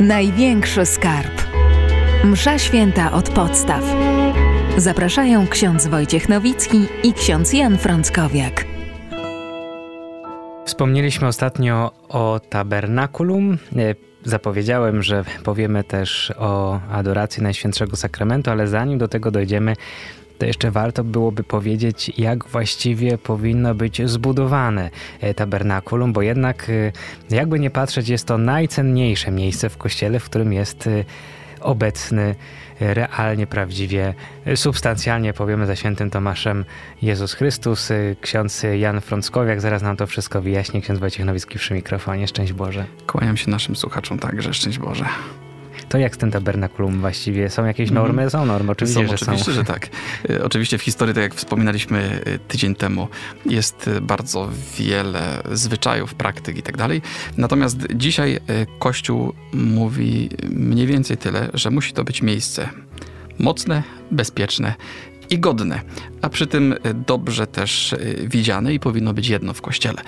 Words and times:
Największy 0.00 0.86
skarb. 0.86 1.42
Msza 2.24 2.58
święta 2.58 3.12
od 3.12 3.30
podstaw. 3.30 3.84
Zapraszają 4.76 5.46
ksiądz 5.46 5.86
Wojciech 5.86 6.28
Nowicki 6.28 6.86
i 7.02 7.12
ksiądz 7.12 7.52
Jan 7.52 7.78
Frąckowiak. 7.78 8.64
Wspomnieliśmy 10.64 11.26
ostatnio 11.26 11.90
o 12.08 12.40
tabernakulum. 12.48 13.58
E, 13.76 13.94
zapowiedziałem, 14.24 15.02
że 15.02 15.24
powiemy 15.44 15.84
też 15.84 16.32
o 16.38 16.80
adoracji 16.90 17.42
Najświętszego 17.42 17.96
Sakramentu, 17.96 18.50
ale 18.50 18.68
zanim 18.68 18.98
do 18.98 19.08
tego 19.08 19.30
dojdziemy, 19.30 19.76
to 20.40 20.46
jeszcze 20.46 20.70
warto 20.70 21.04
byłoby 21.04 21.44
powiedzieć, 21.44 22.12
jak 22.18 22.44
właściwie 22.44 23.18
powinno 23.18 23.74
być 23.74 24.10
zbudowane 24.10 24.90
e, 25.20 25.34
tabernakulum, 25.34 26.12
bo 26.12 26.22
jednak, 26.22 26.70
e, 27.30 27.36
jakby 27.36 27.60
nie 27.60 27.70
patrzeć, 27.70 28.08
jest 28.08 28.26
to 28.26 28.38
najcenniejsze 28.38 29.30
miejsce 29.30 29.68
w 29.68 29.76
kościele, 29.76 30.20
w 30.20 30.24
którym 30.24 30.52
jest 30.52 30.86
e, 30.86 31.04
obecny 31.60 32.34
realnie, 32.80 33.46
prawdziwie, 33.46 34.14
substancjalnie 34.54 35.32
powiemy 35.32 35.66
za 35.66 35.76
świętym 35.76 36.10
Tomaszem 36.10 36.64
Jezus 37.02 37.32
Chrystus. 37.34 37.88
Ksiądz 38.20 38.62
Jan 38.78 39.00
Frąckowiak 39.00 39.60
zaraz 39.60 39.82
nam 39.82 39.96
to 39.96 40.06
wszystko 40.06 40.42
wyjaśni. 40.42 40.82
Ksiądz 40.82 41.00
Wojciech 41.00 41.26
Nowicki 41.26 41.58
przy 41.58 41.74
mikrofonie. 41.74 42.28
Szczęść 42.28 42.52
Boże. 42.52 42.84
Kłaniam 43.06 43.36
się 43.36 43.50
naszym 43.50 43.76
słuchaczom 43.76 44.18
także. 44.18 44.54
Szczęść 44.54 44.78
Boże. 44.78 45.04
To 45.90 45.98
jak 45.98 46.14
z 46.14 46.18
tym 46.18 46.30
tabernakulum 46.30 47.00
właściwie? 47.00 47.50
Są 47.50 47.64
jakieś 47.64 47.90
normy? 47.90 48.22
Mhm. 48.22 48.30
Są 48.30 48.46
normy, 48.46 48.72
oczywiście, 48.72 49.00
są, 49.00 49.06
że 49.06 49.14
oczywiście, 49.14 49.44
są. 49.44 49.52
że 49.52 49.64
tak. 49.64 49.88
E, 50.30 50.44
oczywiście 50.44 50.78
w 50.78 50.82
historii, 50.82 51.14
tak 51.14 51.22
jak 51.22 51.34
wspominaliśmy 51.34 52.22
e, 52.26 52.38
tydzień 52.38 52.74
temu, 52.74 53.08
jest 53.46 53.88
e, 53.88 54.00
bardzo 54.00 54.48
wiele 54.78 55.42
zwyczajów, 55.52 56.14
praktyk 56.14 56.58
i 56.58 56.62
tak 56.62 56.76
dalej. 56.76 57.02
Natomiast 57.36 57.78
dzisiaj 57.94 58.40
Kościół 58.78 59.32
mówi 59.52 60.28
mniej 60.50 60.86
więcej 60.86 61.16
tyle, 61.16 61.50
że 61.54 61.70
musi 61.70 61.92
to 61.92 62.04
być 62.04 62.22
miejsce 62.22 62.68
mocne, 63.38 63.82
bezpieczne 64.10 64.74
i 65.30 65.38
godne, 65.38 65.80
a 66.22 66.28
przy 66.28 66.46
tym 66.46 66.74
dobrze 67.06 67.46
też 67.46 67.94
widziane 68.24 68.74
i 68.74 68.80
powinno 68.80 69.14
być 69.14 69.28
jedno 69.28 69.54
w 69.54 69.62
kościele. 69.62 70.02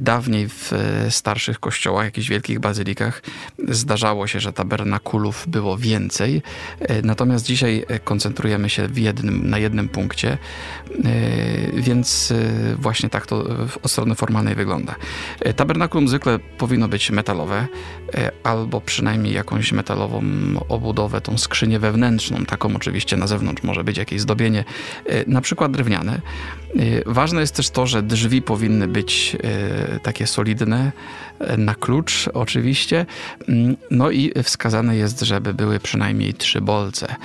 Dawniej 0.00 0.48
w 0.48 0.72
starszych 1.10 1.60
kościołach, 1.60 2.04
jakichś 2.04 2.28
wielkich 2.28 2.60
bazylikach 2.60 3.22
zdarzało 3.68 4.26
się, 4.26 4.40
że 4.40 4.52
tabernakulów 4.52 5.44
było 5.48 5.76
więcej, 5.76 6.42
natomiast 7.02 7.46
dzisiaj 7.46 7.84
koncentrujemy 8.04 8.70
się 8.70 8.88
jednym, 8.94 9.50
na 9.50 9.58
jednym 9.58 9.88
punkcie, 9.88 10.38
więc 11.74 12.32
właśnie 12.78 13.08
tak 13.08 13.26
to 13.26 13.44
od 13.82 13.90
strony 13.90 14.14
formalnej 14.14 14.54
wygląda. 14.54 14.94
Tabernakulum 15.56 16.08
zwykle 16.08 16.38
powinno 16.38 16.88
być 16.88 17.10
metalowe, 17.10 17.66
albo 18.42 18.80
przynajmniej 18.80 19.34
jakąś 19.34 19.72
metalową 19.72 20.22
obudowę, 20.68 21.20
tą 21.20 21.38
skrzynię 21.38 21.78
wewnętrzną, 21.78 22.44
taką 22.44 22.76
oczywiście 22.76 23.16
na 23.16 23.26
zewnątrz 23.26 23.62
może 23.62 23.84
być 23.84 23.96
jakieś 23.98 24.20
zdobienie, 24.20 24.63
E, 25.06 25.30
na 25.30 25.40
przykład 25.40 25.72
drewniane. 25.72 26.12
E, 26.14 26.20
ważne 27.06 27.40
jest 27.40 27.56
też 27.56 27.70
to, 27.70 27.86
że 27.86 28.02
drzwi 28.02 28.42
powinny 28.42 28.88
być 28.88 29.36
e, 29.42 30.00
takie 30.00 30.26
solidne, 30.26 30.92
na 31.58 31.74
klucz 31.74 32.28
oczywiście. 32.34 33.06
Mm, 33.48 33.76
no 33.90 34.10
i 34.10 34.32
wskazane 34.42 34.96
jest, 34.96 35.20
żeby 35.20 35.54
były 35.54 35.80
przynajmniej 35.80 36.34
trzy 36.34 36.60
bolce, 36.60 37.16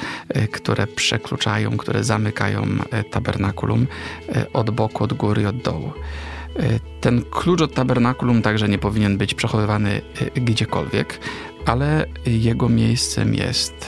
które 0.51 0.87
przekluczają, 0.87 1.77
które 1.77 2.03
zamykają 2.03 2.67
tabernakulum 3.11 3.87
od 4.53 4.69
boku, 4.69 5.03
od 5.03 5.13
góry 5.13 5.41
i 5.41 5.45
od 5.45 5.57
dołu. 5.61 5.91
Ten 7.01 7.21
klucz 7.31 7.61
od 7.61 7.73
tabernakulum 7.73 8.41
także 8.41 8.69
nie 8.69 8.77
powinien 8.77 9.17
być 9.17 9.33
przechowywany 9.33 10.01
gdziekolwiek, 10.35 11.19
ale 11.65 12.05
jego 12.25 12.69
miejscem 12.69 13.35
jest 13.35 13.85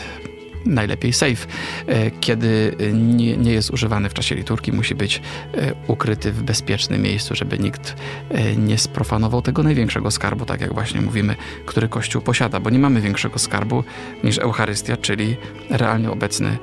najlepiej 0.66 1.14
safe. 1.14 1.48
E, 1.88 2.12
kiedy 2.12 2.76
nie, 2.94 3.38
nie, 3.38 3.52
jest 3.52 3.72
używany 3.72 4.10
w 4.10 4.14
czasie 4.14 4.36
liturgii, 4.36 4.74
musi 4.74 4.96
być 4.96 5.22
e, 5.54 5.74
ukryty 5.88 6.32
w 6.32 6.44
bezpiecznym 6.44 7.02
miejscu, 7.02 7.36
żeby 7.36 7.60
nikt 7.60 7.96
e, 8.30 8.56
nie 8.56 8.78
sprofanował 8.78 9.42
tego 9.42 9.64
największego 9.64 10.12
skarbu, 10.12 10.46
tak 10.46 10.62
jak 10.62 10.74
właśnie 10.74 11.02
mówimy, 11.02 11.36
który 11.66 11.90
Kościół 11.90 12.22
posiada, 12.22 12.60
bo 12.60 12.70
nie 12.70 12.80
mamy 12.80 13.02
większego 13.02 13.40
skarbu 13.40 13.84
niż 14.24 14.38
Eucharystia, 14.38 14.98
czyli 14.98 15.38
realnie 15.70 16.12
obecny 16.12 16.58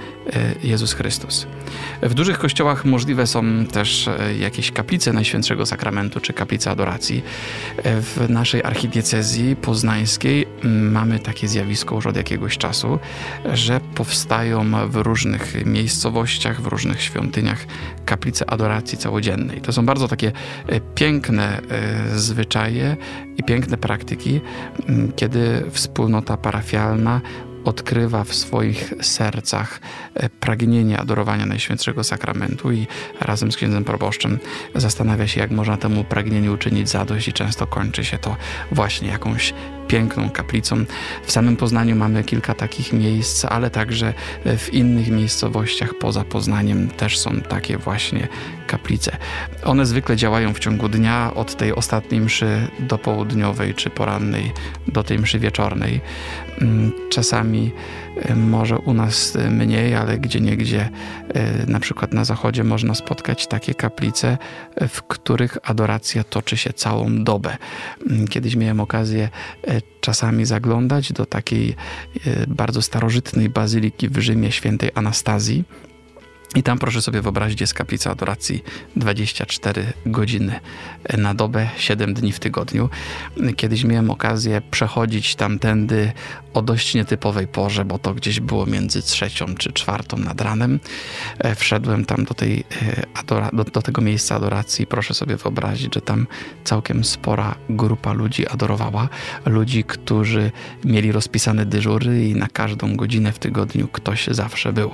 Jezus 0.63 0.93
Chrystus. 0.93 1.47
W 2.03 2.15
dużych 2.15 2.39
kościołach 2.39 2.85
możliwe 2.85 3.27
są 3.27 3.67
też 3.67 4.11
jakieś 4.41 4.73
kaplice 4.73 5.13
Najświętszego 5.13 5.67
Sakramentu 5.67 6.21
czy 6.21 6.33
kaplice 6.33 6.71
adoracji. 6.71 7.23
W 7.85 8.27
naszej 8.29 8.63
archidiecezji 8.65 9.57
poznańskiej 9.57 10.47
mamy 10.65 11.19
takie 11.19 11.49
zjawisko 11.49 11.95
już 11.95 12.07
od 12.07 12.17
jakiegoś 12.17 12.59
czasu, 12.59 12.99
że 13.55 13.81
powstają 13.95 14.89
w 14.89 14.97
różnych 14.97 15.67
miejscowościach, 15.67 16.61
w 16.61 16.67
różnych 16.67 17.03
świątyniach 17.03 17.67
kaplice 18.05 18.51
adoracji 18.51 18.99
całodziennej. 18.99 19.61
To 19.61 19.73
są 19.73 19.87
bardzo 19.87 20.09
takie 20.09 20.33
e, 20.67 20.81
piękne 20.81 21.61
e, 21.61 22.19
zwyczaje 22.19 22.97
i 23.37 23.43
piękne 23.43 23.77
praktyki, 23.77 24.41
kiedy 25.17 25.65
wspólnota 25.71 26.37
parafialna 26.37 27.21
odkrywa 27.69 28.25
w 28.25 28.35
swoich 28.35 28.95
sercach 29.03 29.81
e, 30.15 30.29
pragnienie 30.29 30.99
adorowania 30.99 31.47
Najświętszego 31.47 32.05
Sakramentu 32.05 32.73
i 32.73 32.87
razem 33.21 33.53
z 33.53 33.57
księdzem 33.57 33.85
proboszczem 33.85 34.39
zastanawia 34.75 35.27
się, 35.27 35.41
jak 35.41 35.51
można 35.51 35.77
temu 35.77 36.05
pragnieniu 36.05 36.55
uczynić 36.55 36.89
zadość 36.89 37.29
i 37.29 37.33
często 37.33 37.67
kończy 37.67 38.05
się 38.05 38.19
to 38.19 38.37
właśnie 38.73 39.09
jakąś 39.09 39.55
piękną 39.89 40.31
kaplicą. 40.31 40.85
W 41.25 41.33
samym 41.33 41.57
Poznaniu 41.57 41.97
mamy 41.97 42.25
kilka 42.25 42.55
takich 42.55 42.93
miejsc, 42.93 43.45
ale 43.45 43.71
także 43.71 44.15
w 44.45 44.75
innych 44.75 45.09
miejscowościach 45.11 45.95
poza 46.01 46.25
Poznaniem 46.25 46.89
też 46.89 47.19
są 47.19 47.41
takie 47.41 47.79
właśnie 47.79 48.29
kaplice. 48.67 49.17
One 49.65 49.87
zwykle 49.87 50.17
działają 50.17 50.55
w 50.55 50.59
ciągu 50.59 50.89
dnia 50.89 51.33
od 51.35 51.57
tej 51.57 51.75
ostatniej 51.75 52.21
mszy 52.21 52.69
do 52.79 52.99
południowej 52.99 53.75
czy 53.75 53.91
porannej 53.91 54.53
do 54.87 55.05
tej 55.05 55.19
mszy 55.19 55.39
wieczornej. 55.39 56.01
Mm, 56.61 56.93
czasami 57.11 57.73
e, 58.17 58.35
może 58.35 58.79
u 58.79 58.95
nas 58.95 59.39
mniej, 59.51 59.95
ale 59.95 60.19
gdzie 60.19 60.41
niegdzie, 60.41 60.89
e, 61.29 61.67
na 61.67 61.81
przykład 61.81 62.13
na 62.13 62.25
zachodzie, 62.25 62.65
można 62.65 62.95
spotkać 62.95 63.47
takie 63.47 63.75
kaplice, 63.75 64.39
w 64.89 65.03
których 65.03 65.59
adoracja 65.63 66.25
toczy 66.25 66.57
się 66.57 66.73
całą 66.73 67.25
dobę. 67.25 67.57
Mm, 68.11 68.29
kiedyś 68.29 68.57
miałem 68.57 68.81
okazję 68.81 69.29
czasami 70.01 70.45
zaglądać 70.45 71.13
do 71.13 71.27
takiej 71.27 71.75
bardzo 72.49 72.83
starożytnej 72.83 73.49
bazyliki 73.49 74.09
w 74.09 74.19
Rzymie 74.19 74.53
świętej 74.53 74.91
Anastazji 74.95 75.65
i 76.55 76.63
tam 76.63 76.79
proszę 76.79 77.03
sobie 77.03 77.23
wyobrazić, 77.23 77.61
jest 77.61 77.75
kaplica 77.75 78.11
adoracji 78.11 78.65
24 78.97 79.93
godziny 80.07 80.61
na 81.19 81.35
dobę, 81.35 81.69
7 81.77 82.15
dni 82.15 82.33
w 82.33 82.41
tygodniu. 82.41 82.89
Kiedyś 83.57 83.85
miałem 83.85 84.11
okazję 84.11 84.63
przechodzić 84.71 85.35
tamtędy 85.35 86.13
o 86.55 86.63
dość 86.63 86.95
nietypowej 86.95 87.47
porze, 87.47 87.85
bo 87.85 87.99
to 87.99 88.15
gdzieś 88.15 88.41
było 88.41 88.67
między 88.67 89.03
trzecią 89.03 89.55
czy 89.55 89.73
czwartą 89.73 90.17
nad 90.17 90.41
ranem. 90.41 90.81
E, 91.39 91.55
wszedłem 91.55 92.05
tam 92.05 92.25
do, 92.25 92.35
tej, 92.35 92.65
e, 92.83 93.53
do, 93.53 93.65
do 93.65 93.83
tego 93.83 94.03
miejsca 94.03 94.37
adoracji. 94.37 94.87
Proszę 94.87 95.15
sobie 95.15 95.37
wyobrazić, 95.37 95.95
że 95.95 96.01
tam 96.01 96.27
całkiem 96.65 97.05
spora 97.05 97.55
grupa 97.71 98.13
ludzi 98.13 98.49
adorowała. 98.49 99.09
Ludzi, 99.47 99.85
którzy 99.85 100.53
mieli 100.85 101.13
rozpisane 101.13 101.67
dyżury 101.67 102.29
i 102.29 102.35
na 102.35 102.49
każdą 102.49 102.97
godzinę 102.97 103.33
w 103.33 103.39
tygodniu 103.39 103.89
ktoś 103.89 104.27
zawsze 104.27 104.73
był. 104.73 104.91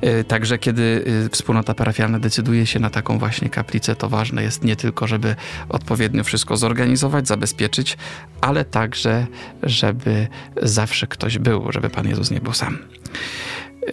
E, 0.00 0.24
także 0.24 0.58
kiedy 0.58 0.87
Y, 0.88 1.28
wspólnota 1.32 1.74
parafialna 1.74 2.18
decyduje 2.18 2.66
się 2.66 2.80
na 2.80 2.90
taką 2.90 3.18
właśnie 3.18 3.48
kaplicę, 3.48 3.96
to 3.96 4.08
ważne 4.08 4.42
jest 4.42 4.64
nie 4.64 4.76
tylko, 4.76 5.06
żeby 5.06 5.36
odpowiednio 5.68 6.24
wszystko 6.24 6.56
zorganizować, 6.56 7.28
zabezpieczyć, 7.28 7.96
ale 8.40 8.64
także, 8.64 9.26
żeby 9.62 10.28
zawsze 10.62 11.06
ktoś 11.06 11.38
był, 11.38 11.72
żeby 11.72 11.90
Pan 11.90 12.08
Jezus 12.08 12.30
nie 12.30 12.40
był 12.40 12.52
sam. 12.52 12.78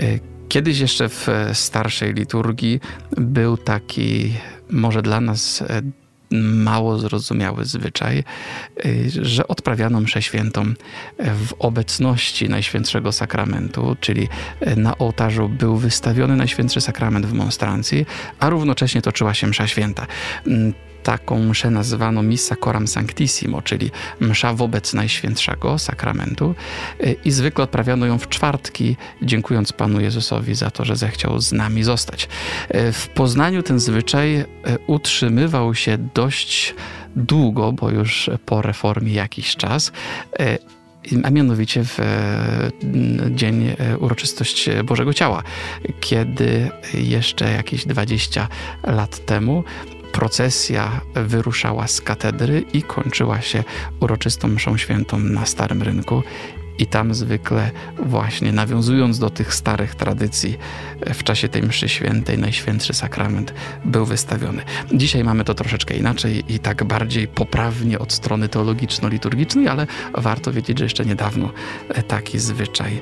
Y, 0.02 0.20
kiedyś 0.50 0.80
jeszcze 0.80 1.10
w 1.10 1.28
starszej 1.54 2.14
liturgii 2.14 2.80
był 3.18 3.58
taki, 3.58 4.34
może 4.70 5.02
dla 5.02 5.22
nas 5.22 5.64
mało 6.32 7.00
zrozumiały 7.00 7.66
zwyczaj, 7.66 8.24
y, 8.86 9.10
że 9.22 9.48
odprawiano 9.48 10.02
mszę 10.02 10.22
świętą 10.22 10.74
w 11.20 11.54
obecności 11.60 12.50
Najświętszego 12.50 13.12
Sakramentu, 13.12 13.96
czyli 14.00 14.28
na 14.78 14.98
ołtarzu 14.98 15.50
był 15.50 15.78
wystawiony 15.78 16.36
Najświętszy 16.36 16.82
Sakrament 16.82 17.26
w 17.26 17.34
monstrancji, 17.34 18.06
a 18.40 18.50
równocześnie 18.50 19.02
toczyła 19.02 19.34
się 19.34 19.48
msza 19.48 19.68
święta. 19.68 20.08
Taką 21.06 21.40
mszę 21.44 21.72
nazywano 21.72 22.24
Missa 22.24 22.56
Coram 22.56 22.88
Sanctissimo, 22.88 23.62
czyli 23.62 23.92
msza 24.20 24.54
wobec 24.54 24.94
Najświętszego 24.94 25.80
Sakramentu 25.80 26.56
i 27.26 27.32
zwykle 27.32 27.64
odprawiano 27.64 28.06
ją 28.06 28.18
w 28.18 28.30
czwartki, 28.30 28.98
dziękując 29.22 29.74
Panu 29.74 30.02
Jezusowi 30.02 30.56
za 30.56 30.72
to, 30.72 30.86
że 30.86 30.96
zechciał 30.96 31.40
z 31.40 31.52
nami 31.52 31.84
zostać. 31.84 32.28
W 32.94 33.08
Poznaniu 33.16 33.64
ten 33.64 33.80
zwyczaj 33.80 34.36
e, 34.36 34.46
utrzymywał 34.88 35.76
się 35.76 35.98
dość 36.14 36.76
długo, 37.16 37.72
bo 37.72 37.90
już 37.90 38.30
po 38.46 38.62
reformie 38.62 39.14
jakiś 39.14 39.56
czas. 39.56 39.92
A 41.24 41.30
mianowicie 41.30 41.84
w 41.84 42.00
dzień 43.30 43.76
uroczystość 44.00 44.70
Bożego 44.84 45.14
Ciała, 45.14 45.44
kiedy 46.00 46.70
jeszcze 46.94 47.52
jakieś 47.52 47.86
20 47.86 48.48
lat 48.84 49.26
temu 49.26 49.64
procesja 50.16 51.02
wyruszała 51.16 51.88
z 51.88 52.02
katedry 52.02 52.66
i 52.74 52.82
kończyła 52.82 53.42
się 53.42 53.64
uroczystą 54.00 54.48
mszą 54.48 54.78
świętą 54.78 55.20
na 55.20 55.46
Starym 55.46 55.82
Rynku. 55.82 56.24
I 56.80 56.88
tam 56.88 57.14
zwykle 57.14 57.72
właśnie 58.00 58.52
nawiązując 58.52 59.20
do 59.20 59.30
tych 59.30 59.54
starych 59.54 59.96
tradycji, 59.96 60.58
w 61.14 61.24
czasie 61.24 61.50
tej 61.50 61.64
mszy 61.64 61.90
świętej 61.90 62.38
Najświętszy 62.38 62.94
Sakrament 62.94 63.54
był 63.86 64.06
wystawiony. 64.06 64.64
Dzisiaj 64.94 65.24
mamy 65.24 65.44
to 65.44 65.54
troszeczkę 65.54 65.96
inaczej 65.96 66.54
i 66.54 66.60
tak 66.60 66.84
bardziej 66.84 67.28
poprawnie 67.28 68.00
od 68.00 68.14
strony 68.14 68.50
teologiczno-liturgicznej, 68.50 69.68
ale 69.68 69.88
warto 70.14 70.54
wiedzieć, 70.54 70.78
że 70.80 70.86
jeszcze 70.86 71.06
niedawno 71.06 71.52
taki 72.08 72.40
zwyczaj 72.40 73.02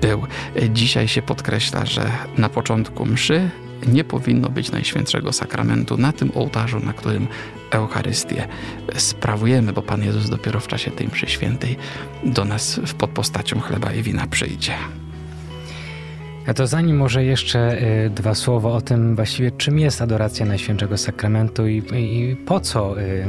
był. 0.00 0.26
Dzisiaj 0.70 1.08
się 1.08 1.22
podkreśla, 1.22 1.86
że 1.86 2.10
na 2.38 2.48
początku 2.48 3.06
mszy 3.06 3.50
nie 3.86 4.04
powinno 4.04 4.48
być 4.48 4.70
Najświętszego 4.70 5.32
Sakramentu 5.32 5.96
na 5.96 6.12
tym 6.12 6.32
ołtarzu, 6.34 6.80
na 6.80 6.92
którym 6.92 7.26
Eucharystię 7.70 8.48
sprawujemy, 8.96 9.72
bo 9.72 9.82
Pan 9.82 10.04
Jezus 10.04 10.30
dopiero 10.30 10.60
w 10.60 10.68
czasie 10.68 10.90
tej 10.90 11.08
mszy 11.08 11.26
świętej 11.26 11.76
do 12.24 12.44
nas 12.44 12.80
pod 12.98 13.10
postacią 13.10 13.60
chleba 13.60 13.92
i 13.92 14.02
wina 14.02 14.26
przyjdzie. 14.26 14.74
A 16.50 16.54
to 16.54 16.66
zanim 16.66 16.96
może 16.96 17.24
jeszcze 17.24 17.82
y, 18.06 18.10
dwa 18.10 18.34
słowa 18.34 18.70
o 18.70 18.80
tym 18.80 19.16
właściwie 19.16 19.50
czym 19.50 19.78
jest 19.78 20.02
adoracja 20.02 20.46
Najświętszego 20.46 20.98
Sakramentu 20.98 21.68
i, 21.68 21.82
i, 21.94 22.36
po 22.36 22.60
co 22.60 23.00
y, 23.00 23.24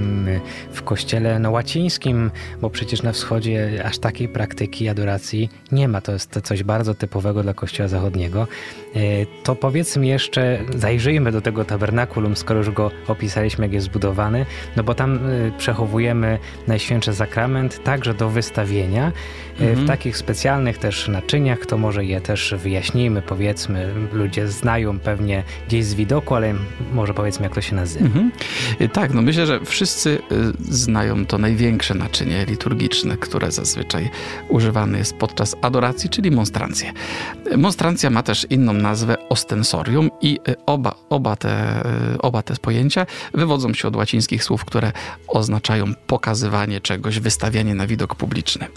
w 0.72 0.84
kościele 0.84 1.40
no, 1.40 1.52
łacińskim, 1.52 2.32
bo 2.62 2.70
przecież 2.70 3.04
na 3.04 3.12
wschodzie 3.12 3.84
aż 3.86 4.00
takiej 4.00 4.30
praktyki 4.30 4.90
adoracji 4.90 5.50
nie 5.72 5.88
ma. 5.88 6.02
To 6.02 6.12
jest 6.12 6.40
coś 6.44 6.64
bardzo 6.64 6.94
typowego 6.96 7.44
dla 7.44 7.54
kościoła 7.54 7.90
zachodniego. 7.90 8.48
Y, 8.96 9.28
to 9.44 9.56
powiedzmy 9.56 10.08
jeszcze, 10.08 10.60
zajrzyjmy 10.76 11.32
do 11.32 11.42
tego 11.42 11.66
tabernakulum, 11.66 12.36
skoro 12.36 12.60
już 12.60 12.72
go 12.72 12.92
opisaliśmy, 13.08 13.66
jak 13.66 13.74
jest 13.74 13.86
zbudowany, 13.86 14.46
no 14.76 14.84
bo 14.84 14.94
tam 14.94 15.20
przechowujemy 15.58 16.40
Najświętszy 16.68 17.16
Sakrament 17.16 17.84
także 17.84 18.14
do 18.14 18.30
wystawienia 18.30 19.12
mhm. 19.70 19.86
w 19.86 19.88
takich 19.88 20.18
specjalnych 20.18 20.78
też 20.78 21.08
naczyniach, 21.08 21.66
to 21.66 21.78
może 21.78 22.06
je 22.06 22.22
też 22.22 22.56
wyjaśnimy 22.58 23.22
powiedzmy, 23.22 23.94
ludzie 24.14 24.48
znają 24.48 25.00
pewnie 25.00 25.44
gdzieś 25.68 25.86
z 25.86 25.94
widoku, 25.94 26.36
ale 26.36 26.54
może 26.94 27.14
powiedzmy, 27.14 27.44
jak 27.44 27.56
to 27.56 27.62
się 27.62 27.76
nazywa. 27.76 28.06
Mhm. 28.06 28.32
Tak, 28.94 29.14
no 29.14 29.22
myślę, 29.22 29.46
że 29.46 29.60
wszyscy 29.66 30.20
y, 30.70 30.74
znają 30.74 31.26
to 31.26 31.38
największe 31.38 31.94
naczynie 31.94 32.46
liturgiczne, 32.46 33.18
które 33.18 33.52
zazwyczaj 33.52 34.10
używane 34.50 34.98
jest 34.98 35.14
podczas 35.14 35.56
adoracji, 35.62 36.10
czyli 36.10 36.32
monstrancję. 36.32 36.92
Monstrancja 37.58 38.10
ma 38.10 38.24
też 38.24 38.48
inną 38.50 38.74
nazwę 38.74 39.16
ostensorium 39.30 40.12
i 40.22 40.40
oba, 40.66 40.96
oba, 41.10 41.36
te, 41.36 41.84
oba 42.20 42.42
te 42.42 42.56
pojęcia 42.62 43.06
wywodzą 43.34 43.74
się 43.74 43.88
od 43.88 43.96
łacińskich 43.96 44.44
słów, 44.44 44.66
które 44.66 44.92
oznaczają 45.28 45.86
pokazywanie 46.08 46.82
czegoś, 46.82 47.20
wystawianie 47.20 47.76
na 47.76 47.88
widok 47.88 48.16
publiczny. 48.16 48.68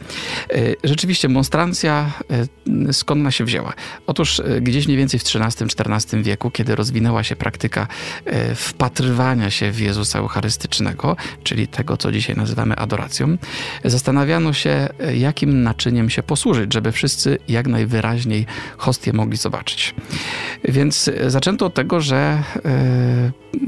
Rzeczywiście 0.85 1.29
monstrancja 1.29 2.13
skąd 2.93 3.21
ona 3.21 3.31
się 3.31 3.45
wzięła? 3.45 3.73
Otóż 4.07 4.41
e, 4.41 4.61
gdzieś 4.61 4.87
mniej 4.87 4.99
więcej 4.99 5.21
w 5.21 5.23
XIII-XIV 5.23 6.23
wieku, 6.23 6.51
kiedy 6.51 6.75
rozwinęła 6.75 7.23
się 7.23 7.37
praktyka 7.37 7.87
e, 8.25 8.55
wpatrywania 8.55 9.51
się 9.51 9.71
w 9.71 9.81
Jezusa 9.81 10.19
Eucharystycznego, 10.19 11.17
czyli 11.43 11.69
tego, 11.69 11.97
co 11.97 12.13
dzisiaj 12.13 12.37
nazywamy 12.37 12.77
adoracją, 12.77 13.37
zastanawiano 13.85 14.53
się, 14.53 14.89
e, 14.99 15.17
jakim 15.17 15.63
naczyniem 15.63 16.11
się 16.11 16.23
posłużyć, 16.23 16.75
żeby 16.75 16.93
wszyscy 16.93 17.39
jak 17.49 17.67
najwyraźniej 17.67 18.47
hostię 18.77 19.13
mogli 19.13 19.37
zobaczyć. 19.37 19.95
Więc 20.65 21.11
zaczęto 21.27 21.67
od 21.67 21.75
tego, 21.75 22.01
że 22.01 22.43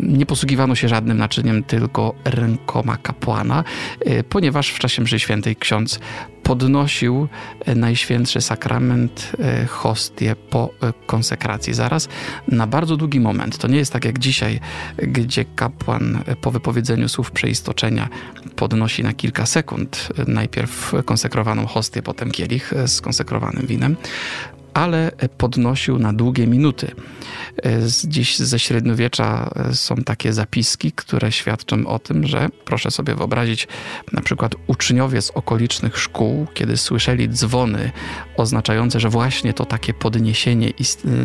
nie 0.03 0.27
posługiwano 0.27 0.75
się 0.75 0.89
żadnym 0.89 1.19
naczyniem, 1.19 1.65
tylko 1.65 2.15
rękoma 2.25 2.97
kapłana, 2.97 3.65
ponieważ 4.29 4.71
w 4.71 4.79
czasie 4.79 5.03
mszy 5.03 5.19
świętej 5.19 5.57
ksiądz 5.57 6.01
podnosił 6.47 7.29
e, 7.65 7.75
Najświętszy 7.75 8.41
Sakrament, 8.41 9.33
e, 9.39 9.67
hostię 9.67 10.37
po 10.51 10.71
e, 10.83 10.93
konsekracji. 11.07 11.75
Zaraz 11.75 12.09
na 12.49 12.67
bardzo 12.67 12.97
długi 12.97 13.21
moment. 13.21 13.59
To 13.59 13.69
nie 13.69 13.77
jest 13.77 13.93
tak 13.93 14.05
jak 14.05 14.19
dzisiaj, 14.19 14.61
gdzie 14.97 15.45
kapłan 15.45 16.25
po 16.41 16.51
wypowiedzeniu 16.51 17.09
słów 17.09 17.31
przeistoczenia 17.31 18.09
podnosi 18.57 19.03
na 19.03 19.13
kilka 19.13 19.47
sekund 19.47 20.09
najpierw 20.27 20.93
konsekrowaną 21.05 21.67
hostię, 21.67 22.03
potem 22.03 22.31
kielich 22.31 22.73
z 22.87 23.01
konsekrowanym 23.01 23.67
winem 23.67 23.97
ale 24.77 25.13
podnosił 25.39 25.99
na 25.99 26.13
długie 26.13 26.47
minuty. 26.47 26.91
E, 27.65 27.81
dziś 28.05 28.39
ze 28.39 28.59
średniowiecza 28.59 29.51
e, 29.57 29.75
są 29.75 29.97
takie 29.97 30.33
zapiski, 30.33 30.93
które 30.93 31.33
świadczą 31.33 31.87
o 31.87 31.99
tym, 31.99 32.27
że 32.27 32.49
proszę 32.65 32.91
sobie 32.91 33.15
wyobrazić, 33.15 33.69
na 34.13 34.21
przykład 34.21 34.55
uczniowie 34.67 35.23
z 35.23 35.31
okolicznych 35.31 35.99
szkół, 35.99 36.47
kiedy 36.55 36.77
słyszeli 36.77 37.29
dzwony 37.29 37.91
oznaczające, 38.37 39.01
że 39.01 39.09
właśnie 39.09 39.53
to 39.53 39.65
takie 39.65 39.95
podniesienie 39.95 40.71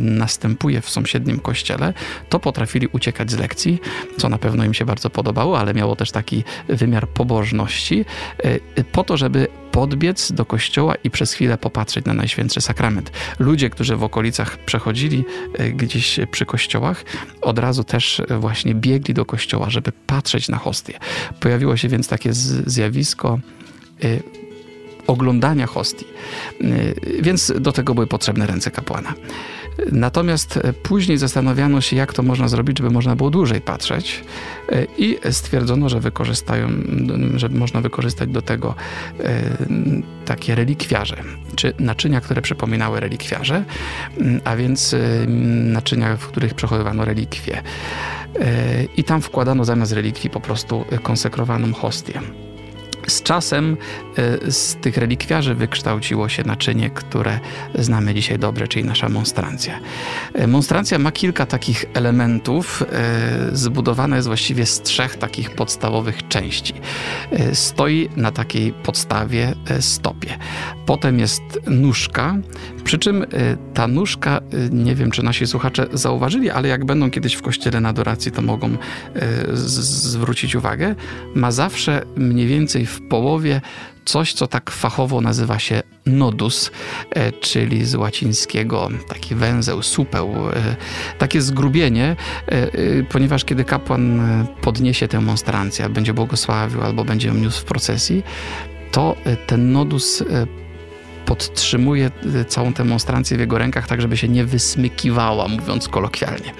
następuje 0.01 0.81
w 0.81 0.89
sąsiednim 0.89 1.39
kościele, 1.39 1.93
to 2.29 2.39
potrafili 2.39 2.87
uciekać 2.87 3.31
z 3.31 3.37
lekcji, 3.37 3.79
co 4.17 4.29
na 4.29 4.37
pewno 4.37 4.65
im 4.65 4.73
się 4.73 4.85
bardzo 4.85 5.09
podobało, 5.09 5.59
ale 5.59 5.73
miało 5.73 5.95
też 5.95 6.11
taki 6.11 6.43
wymiar 6.69 7.07
pobożności, 7.07 8.05
e, 8.43 8.83
po 8.83 9.03
to, 9.03 9.17
żeby 9.17 9.47
podbiec 9.71 10.31
do 10.31 10.45
kościoła 10.45 10.95
i 11.03 11.09
przez 11.09 11.33
chwilę 11.33 11.57
popatrzeć 11.57 12.05
na 12.05 12.13
Najświętszy 12.13 12.61
Sakrament. 12.61 13.11
Ludzie, 13.39 13.69
którzy 13.69 13.95
w 13.95 14.03
okolicach 14.03 14.57
przechodzili 14.57 15.25
e, 15.57 15.71
gdzieś 15.71 16.19
przy 16.31 16.45
kościołach, 16.45 17.03
od 17.41 17.59
razu 17.59 17.83
też 17.83 18.19
e, 18.19 18.37
właśnie 18.37 18.75
biegli 18.75 19.13
do 19.13 19.25
kościoła, 19.25 19.69
żeby 19.69 19.91
patrzeć 20.07 20.49
na 20.49 20.57
hostię. 20.57 20.99
Pojawiło 21.39 21.77
się 21.77 21.87
więc 21.87 22.07
takie 22.07 22.33
zjawisko 22.33 23.39
e, 24.03 24.07
oglądania 25.07 25.67
hostii. 25.67 26.05
Więc 27.21 27.53
do 27.59 27.71
tego 27.71 27.93
były 27.93 28.07
potrzebne 28.07 28.47
ręce 28.47 28.71
kapłana. 28.71 29.13
Natomiast 29.91 30.57
e, 30.57 30.73
później 30.73 31.17
zastanawiano 31.17 31.81
się, 31.81 31.95
jak 31.95 32.13
to 32.13 32.23
można 32.23 32.47
zrobić, 32.47 32.77
żeby 32.77 32.89
można 32.89 33.15
było 33.15 33.29
dłużej 33.29 33.61
patrzeć 33.61 34.23
e, 34.69 34.85
i 34.97 35.17
stwierdzono, 35.31 35.89
że 35.89 35.99
wykorzystają, 35.99 36.69
że 37.35 37.49
można 37.49 37.81
wykorzystać 37.81 38.29
do 38.29 38.41
tego 38.41 38.75
e, 39.19 39.41
takie 40.25 40.55
relikwiarze, 40.55 41.17
czy 41.55 41.73
naczynia, 41.79 42.21
które 42.21 42.41
przypominały 42.41 42.99
relikwiarze, 42.99 43.63
a 44.43 44.55
więc 44.55 44.95
naczynia, 45.63 46.17
w 46.17 46.27
których 46.27 46.53
przechowywano 46.53 47.05
relikwie. 47.05 47.61
I 48.97 49.03
tam 49.03 49.21
wkładano 49.21 49.65
zamiast 49.65 49.91
relikwii 49.91 50.29
po 50.29 50.39
prostu 50.39 50.85
konsekrowaną 51.03 51.73
hostię. 51.73 52.21
Z 53.11 53.23
czasem 53.23 53.77
e, 54.17 54.51
z 54.51 54.75
tych 54.75 54.97
relikwiarzy 54.97 55.55
wykształciło 55.55 56.29
się 56.29 56.43
naczynie, 56.43 56.89
które 56.89 57.39
znamy 57.75 58.13
dzisiaj 58.13 58.39
dobrze, 58.39 58.67
czyli 58.67 58.85
nasza 58.85 59.09
monstrancja. 59.09 59.79
E, 60.33 60.47
monstrancja 60.47 60.99
ma 60.99 61.11
kilka 61.11 61.45
takich 61.45 61.85
elementów. 61.93 62.83
E, 62.91 63.55
zbudowana 63.55 64.15
jest 64.15 64.27
właściwie 64.27 64.65
z 64.65 64.81
trzech 64.81 65.17
takich 65.17 65.49
podstawowych 65.49 66.27
części. 66.27 66.73
Stoi 67.53 68.09
na 68.15 68.31
takiej 68.31 68.73
podstawie 68.73 69.53
stopie. 69.79 70.37
Potem 70.85 71.19
jest 71.19 71.41
nóżka, 71.67 72.35
przy 72.83 72.99
czym 72.99 73.25
ta 73.73 73.87
nóżka, 73.87 74.41
nie 74.71 74.95
wiem 74.95 75.11
czy 75.11 75.23
nasi 75.23 75.47
słuchacze 75.47 75.87
zauważyli, 75.93 76.49
ale 76.49 76.67
jak 76.67 76.85
będą 76.85 77.11
kiedyś 77.11 77.33
w 77.33 77.41
kościele 77.41 77.81
na 77.81 77.89
adoracji, 77.89 78.31
to 78.31 78.41
mogą 78.41 78.77
zwrócić 79.81 80.55
uwagę, 80.55 80.95
ma 81.35 81.51
zawsze 81.51 82.01
mniej 82.15 82.47
więcej 82.47 82.85
w 82.85 83.01
połowie 83.01 83.61
coś, 84.05 84.33
co 84.33 84.47
tak 84.47 84.71
fachowo 84.71 85.21
nazywa 85.21 85.59
się 85.59 85.81
nodus, 86.05 86.71
czyli 87.41 87.85
z 87.85 87.95
łacińskiego 87.95 88.89
taki 89.07 89.35
węzeł, 89.35 89.83
supeł, 89.83 90.35
takie 91.17 91.41
zgrubienie, 91.41 92.15
ponieważ 93.09 93.45
kiedy 93.45 93.63
kapłan 93.63 94.21
podniesie 94.61 95.07
tę 95.07 95.21
monstrancję, 95.21 95.89
będzie 95.89 96.13
błogosławił 96.13 96.81
albo 96.81 97.05
będzie 97.05 97.27
ją 97.27 97.33
niósł 97.33 97.61
w 97.61 97.65
procesji, 97.65 98.23
to 98.91 99.15
ten 99.47 99.71
nodus 99.71 100.23
podtrzymuje 101.31 102.11
całą 102.47 102.73
tę 102.73 102.83
monstrancję 102.83 103.37
w 103.37 103.39
jego 103.39 103.57
rękach, 103.57 103.87
tak 103.87 104.01
żeby 104.01 104.17
się 104.17 104.27
nie 104.27 104.45
wysmykiwała, 104.45 105.47
mówiąc 105.47 105.87
kolokwialnie 105.87 106.53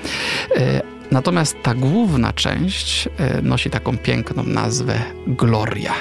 Natomiast 1.12 1.56
ta 1.64 1.74
główna 1.74 2.34
część 2.34 3.10
e, 3.18 3.42
nosi 3.42 3.70
taką 3.70 3.98
piękną 3.98 4.44
nazwę 4.44 5.00
Gloria, 5.28 5.94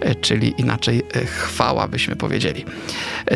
e, 0.00 0.14
czyli 0.14 0.54
inaczej 0.58 1.02
e, 1.14 1.24
chwała, 1.24 1.88
byśmy 1.88 2.16
powiedzieli. 2.16 2.64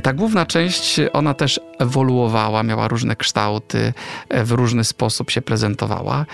Ta 0.02 0.12
główna 0.12 0.46
część, 0.46 1.00
ona 1.12 1.34
też 1.34 1.60
ewoluowała, 1.78 2.62
miała 2.62 2.88
różne 2.88 3.16
kształty, 3.16 3.92
w 4.30 4.50
różny 4.50 4.84
sposób 4.84 5.30
się 5.30 5.42
prezentowała. 5.42 6.26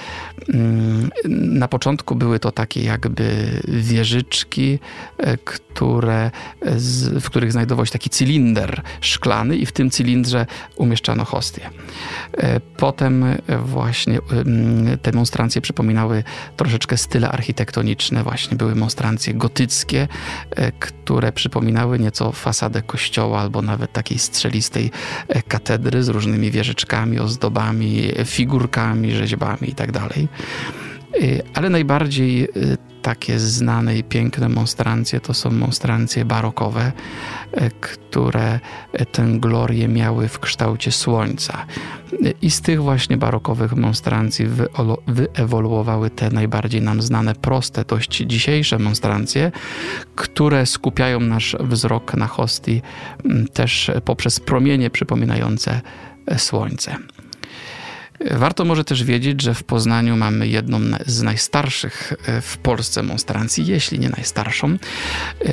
Mm, 0.54 1.10
na 1.28 1.68
początku 1.68 2.14
były 2.14 2.38
to 2.38 2.52
takie 2.52 2.82
jakby 2.82 3.46
wieżyczki, 3.68 4.78
które, 5.44 6.30
w 7.20 7.26
których 7.26 7.52
znajdował 7.52 7.86
się 7.86 7.92
taki 7.92 8.10
cylinder 8.10 8.82
szklany 9.00 9.56
i 9.56 9.66
w 9.66 9.72
tym 9.72 9.90
cylindrze 9.90 10.46
umieszczano 10.76 11.24
hostię. 11.24 11.70
Potem 12.76 13.24
właśnie 13.64 14.18
te 15.02 15.12
monstrancje 15.12 15.60
przypominały 15.60 16.24
troszeczkę 16.56 16.96
style 16.96 17.28
architektoniczne, 17.28 18.22
właśnie 18.22 18.56
były 18.56 18.74
monstrancje 18.74 19.34
gotyckie, 19.34 20.08
e, 20.50 20.72
które 20.72 21.32
przypominały 21.32 21.98
nieco 21.98 22.32
fasadę 22.32 22.82
kościoła 22.82 23.40
albo 23.40 23.62
nawet 23.62 23.92
takiej 23.92 24.18
strzelistej 24.18 24.90
e, 25.28 25.42
katedry 25.42 26.02
z 26.02 26.08
różnymi 26.08 26.50
wieżyczkami, 26.50 27.18
ozdobami, 27.18 28.12
figurkami, 28.24 29.12
rzeźbami 29.12 29.68
itd. 29.68 29.92
Tak 29.92 30.18
e, 30.18 30.26
ale 31.54 31.70
najbardziej 31.70 32.48
takie 33.02 33.38
znane 33.38 33.98
i 33.98 34.04
piękne 34.04 34.48
monstrancje 34.48 35.20
to 35.20 35.34
są 35.34 35.50
monstrancje 35.50 36.24
barokowe, 36.24 36.92
e, 37.52 37.70
które 37.70 38.60
tę 39.12 39.26
glorię 39.38 39.88
miały 39.88 40.28
w 40.28 40.38
kształcie 40.38 40.92
słońca. 40.92 41.66
I 42.42 42.50
z 42.50 42.60
tych 42.60 42.82
właśnie 42.82 43.16
barokowych 43.16 43.72
monstrancji 43.72 44.46
wyewoluowały 45.06 46.10
te 46.10 46.30
najbardziej 46.30 46.82
nam 46.82 47.02
znane, 47.02 47.34
proste, 47.34 47.84
dość 47.84 48.16
dzisiejsze 48.16 48.78
monstrancje, 48.78 49.52
które 50.14 50.66
skupiają 50.66 51.20
nasz 51.20 51.56
wzrok 51.60 52.14
na 52.14 52.26
hostii 52.26 52.82
też 53.52 53.90
poprzez 54.04 54.40
promienie 54.40 54.90
przypominające 54.90 55.80
słońce. 56.36 56.96
Warto 58.30 58.64
może 58.64 58.84
też 58.84 59.04
wiedzieć, 59.04 59.42
że 59.42 59.54
w 59.54 59.64
Poznaniu 59.64 60.16
mamy 60.16 60.48
jedną 60.48 60.80
z 61.06 61.22
najstarszych 61.22 62.12
e, 62.26 62.40
w 62.40 62.58
Polsce 62.58 63.02
monstrancji, 63.02 63.66
jeśli 63.66 63.98
nie 63.98 64.08
najstarszą, 64.08 64.68
e, 64.68 64.76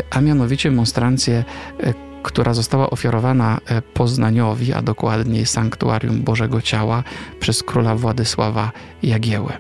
a 0.09 0.21
mianowicie 0.21 0.71
monstrancję, 0.71 1.43
e, 1.79 1.93
która 2.23 2.53
została 2.53 2.89
ofiarowana 2.89 3.59
Poznaniowi, 3.93 4.73
a 4.73 4.81
dokładniej 4.81 5.45
Sanktuarium 5.45 6.21
Bożego 6.21 6.61
Ciała 6.61 7.03
przez 7.39 7.63
króla 7.63 7.95
Władysława 7.95 8.71
Jagiełę. 9.03 9.57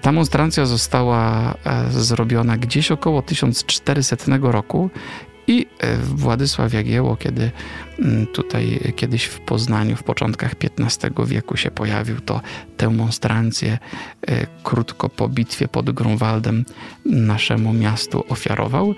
Ta 0.00 0.12
monstrancja 0.12 0.66
została 0.66 1.54
zrobiona 1.90 2.56
gdzieś 2.56 2.90
około 2.90 3.22
1400 3.22 4.16
roku 4.42 4.90
i 5.46 5.66
e, 5.78 5.96
Władysław 5.96 6.74
Jagiełło, 6.74 7.16
kiedy 7.16 7.50
mm, 7.98 8.26
tutaj 8.26 8.92
kiedyś 8.96 9.24
w 9.24 9.40
Poznaniu 9.40 9.96
w 9.96 10.02
początkach 10.02 10.54
XV 10.78 11.26
wieku 11.26 11.56
się 11.56 11.70
pojawił, 11.70 12.20
to 12.20 12.40
tę 12.76 12.90
monstrancję 12.90 13.78
e, 14.28 14.46
krótko 14.62 15.08
po 15.08 15.28
bitwie 15.28 15.68
pod 15.68 15.90
Grunwaldem 15.90 16.64
naszemu 17.04 17.72
miastu 17.72 18.24
ofiarował 18.28 18.94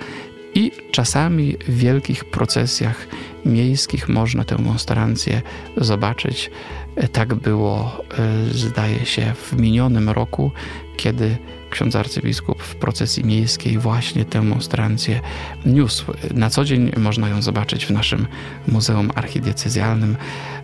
i 0.55 0.73
czasami 0.93 1.57
w 1.69 1.79
wielkich 1.79 2.25
procesjach 2.25 3.07
miejskich 3.45 4.09
można 4.09 4.45
tę 4.45 4.59
monstrancję 4.59 5.43
zobaczyć. 5.77 6.51
E, 6.97 7.09
tak 7.09 7.35
było, 7.35 8.05
zdaje 8.51 9.07
się, 9.07 9.33
w 9.35 9.61
minionym 9.61 10.09
roku, 10.09 10.51
kiedy 10.97 11.37
ksiądz 11.71 11.97
arcybiskup 11.97 12.63
w 12.63 12.77
procesji 12.77 13.25
miejskiej 13.25 13.79
właśnie 13.79 14.25
tę 14.25 14.43
monstrancję 14.43 15.21
niósł. 15.67 16.13
Na 16.35 16.51
co 16.51 16.65
dzień 16.65 16.93
można 16.97 17.29
ją 17.29 17.43
zobaczyć 17.43 17.87
w 17.87 17.91
naszym 17.91 18.27
Muzeum 18.69 19.11
Archidiecezjalnym 19.15 20.17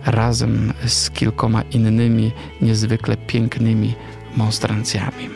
razem 0.05 0.73
z 0.85 1.09
kilkoma 1.09 1.61
innymi 1.61 2.31
niezwykle 2.61 3.17
pięknymi 3.17 3.93
monstrancjami. 4.37 5.29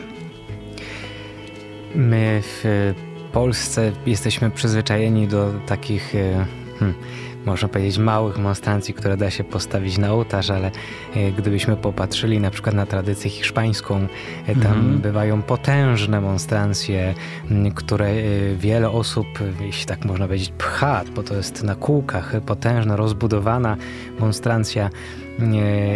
My 1.94 2.42
w 2.42 2.94
Polsce 3.32 3.92
jesteśmy 4.06 4.50
przyzwyczajeni 4.50 5.28
do 5.28 5.52
takich 5.66 6.14
e, 6.14 6.46
hmm, 6.78 6.98
można 7.46 7.68
powiedzieć, 7.68 7.98
małych 7.98 8.38
monstrancji, 8.38 8.94
które 8.94 9.16
da 9.16 9.30
się 9.30 9.44
postawić 9.44 9.98
na 9.98 10.12
ołtarz, 10.12 10.50
ale 10.50 10.70
e, 11.14 11.32
gdybyśmy 11.32 11.76
popatrzyli 11.76 12.40
na 12.40 12.50
przykład 12.50 12.74
na 12.74 12.86
tradycję 12.86 13.30
hiszpańską, 13.30 14.06
e, 14.46 14.56
tam 14.56 14.82
-hmm. 14.82 14.98
bywają 14.98 15.42
potężne 15.42 16.20
monstrancje, 16.20 17.14
które 17.74 18.06
e, 18.06 18.22
wiele 18.56 18.90
osób, 18.90 19.26
jeśli 19.60 19.86
tak 19.86 20.04
można 20.04 20.26
powiedzieć, 20.26 20.52
pcha, 20.58 21.04
bo 21.14 21.22
to 21.22 21.34
jest 21.34 21.62
na 21.62 21.74
kółkach, 21.74 22.34
potężna, 22.46 22.96
rozbudowana 22.96 23.76
monstrancja 24.18 24.90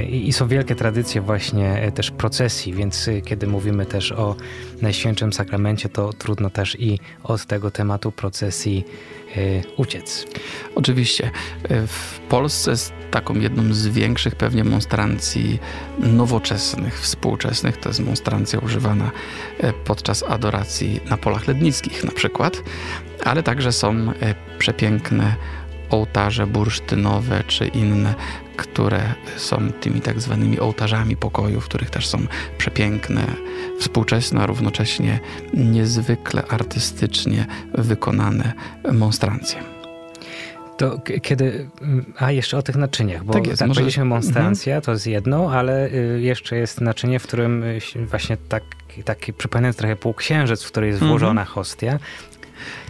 i 0.09 0.33
są 0.33 0.49
wielkie 0.49 0.75
tradycje 0.75 1.21
właśnie 1.21 1.93
też 1.95 2.11
procesji, 2.11 2.73
więc 2.73 3.11
kiedy 3.25 3.47
mówimy 3.47 3.87
też 3.87 4.13
o 4.13 4.37
Najświętszym 4.83 5.33
Sakramencie, 5.33 5.89
to 5.89 6.13
trudno 6.13 6.51
też 6.51 6.81
i 6.81 6.99
od 7.23 7.47
tego 7.47 7.71
tematu 7.71 8.13
procesji 8.13 8.85
uciec. 9.77 10.27
Oczywiście. 10.75 11.31
W 11.87 12.19
Polsce 12.29 12.71
jest 12.71 12.93
taką 13.11 13.35
jedną 13.35 13.75
z 13.75 13.87
większych 13.87 14.37
pewnie 14.37 14.65
monstrancji 14.65 15.59
nowoczesnych, 15.99 17.01
współczesnych. 17.01 17.77
To 17.77 17.89
jest 17.89 18.01
monstrancja 18.01 18.59
używana 18.59 19.11
podczas 19.85 20.23
adoracji 20.23 21.01
na 21.11 21.17
polach 21.17 21.49
lednickich 21.49 22.05
na 22.05 22.13
przykład, 22.13 22.63
ale 23.25 23.43
także 23.43 23.73
są 23.73 24.13
przepiękne 24.59 25.35
ołtarze 25.91 26.47
bursztynowe 26.47 27.45
czy 27.47 27.67
inne, 27.67 28.15
które 28.57 29.15
są 29.37 29.73
tymi 29.81 30.01
tak 30.01 30.21
zwanymi 30.21 30.61
ołtarzami 30.61 31.17
pokoju, 31.17 31.61
w 31.61 31.65
których 31.65 31.91
też 31.91 32.07
są 32.07 32.27
przepiękne, 32.59 33.27
współczesne, 33.81 34.43
a 34.43 34.47
równocześnie 34.47 35.21
niezwykle 35.55 36.47
artystycznie 36.47 37.47
wykonane 37.75 38.53
monstrancje. 38.93 39.74
To 40.77 40.99
kiedy. 41.23 41.69
A 42.19 42.31
jeszcze 42.31 42.59
o 42.59 42.63
tych 42.63 42.77
naczyniach, 42.77 43.25
bo 43.25 43.33
tak, 43.33 43.47
jest, 43.47 43.59
tak 43.59 43.69
może... 43.69 43.79
powiedzieliśmy 43.79 44.05
monstrancja, 44.05 44.81
to 44.81 44.93
jest 44.93 45.07
jedno, 45.07 45.53
ale 45.53 45.93
y, 45.93 46.21
jeszcze 46.21 46.57
jest 46.57 46.81
naczynie, 46.81 47.19
w 47.19 47.23
którym 47.23 47.63
y, 47.63 47.81
właśnie 48.07 48.37
tak, 48.37 48.63
taki 49.05 49.33
przypominający 49.33 49.79
trochę 49.79 49.97
półksiężyc, 49.97 50.63
w 50.63 50.67
której 50.67 50.91
jest 50.91 51.03
włożona 51.03 51.41
mhm. 51.41 51.55
hostia. 51.55 51.99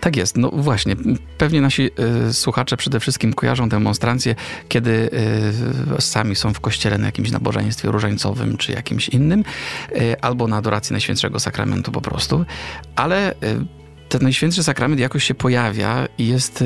Tak 0.00 0.17
jest. 0.17 0.37
No 0.37 0.50
właśnie, 0.50 0.97
pewnie 1.38 1.61
nasi 1.61 1.91
y, 2.29 2.33
słuchacze 2.33 2.76
przede 2.76 3.00
wszystkim 3.00 3.33
kojarzą 3.33 3.69
demonstracje, 3.69 4.35
kiedy 4.69 5.11
y, 5.99 6.03
sami 6.03 6.37
są 6.37 6.55
w 6.55 6.61
kościele 6.61 6.99
na 6.99 7.07
jakimś 7.07 7.31
nabożeństwie 7.31 7.91
różańcowym 7.91 8.57
czy 8.57 8.73
jakimś 8.73 9.09
innym, 9.09 9.45
y, 9.97 10.21
albo 10.21 10.49
na 10.49 10.57
adoracji 10.57 10.93
Najświętszego 10.93 11.41
Sakramentu 11.41 11.93
po 11.93 12.00
prostu, 12.00 12.45
ale 12.97 13.35
ten 14.14 14.23
Najświętszy 14.23 14.62
Sakrament 14.62 15.00
jakoś 15.00 15.25
się 15.25 15.35
pojawia 15.35 16.06
i 16.18 16.28
jest 16.28 16.64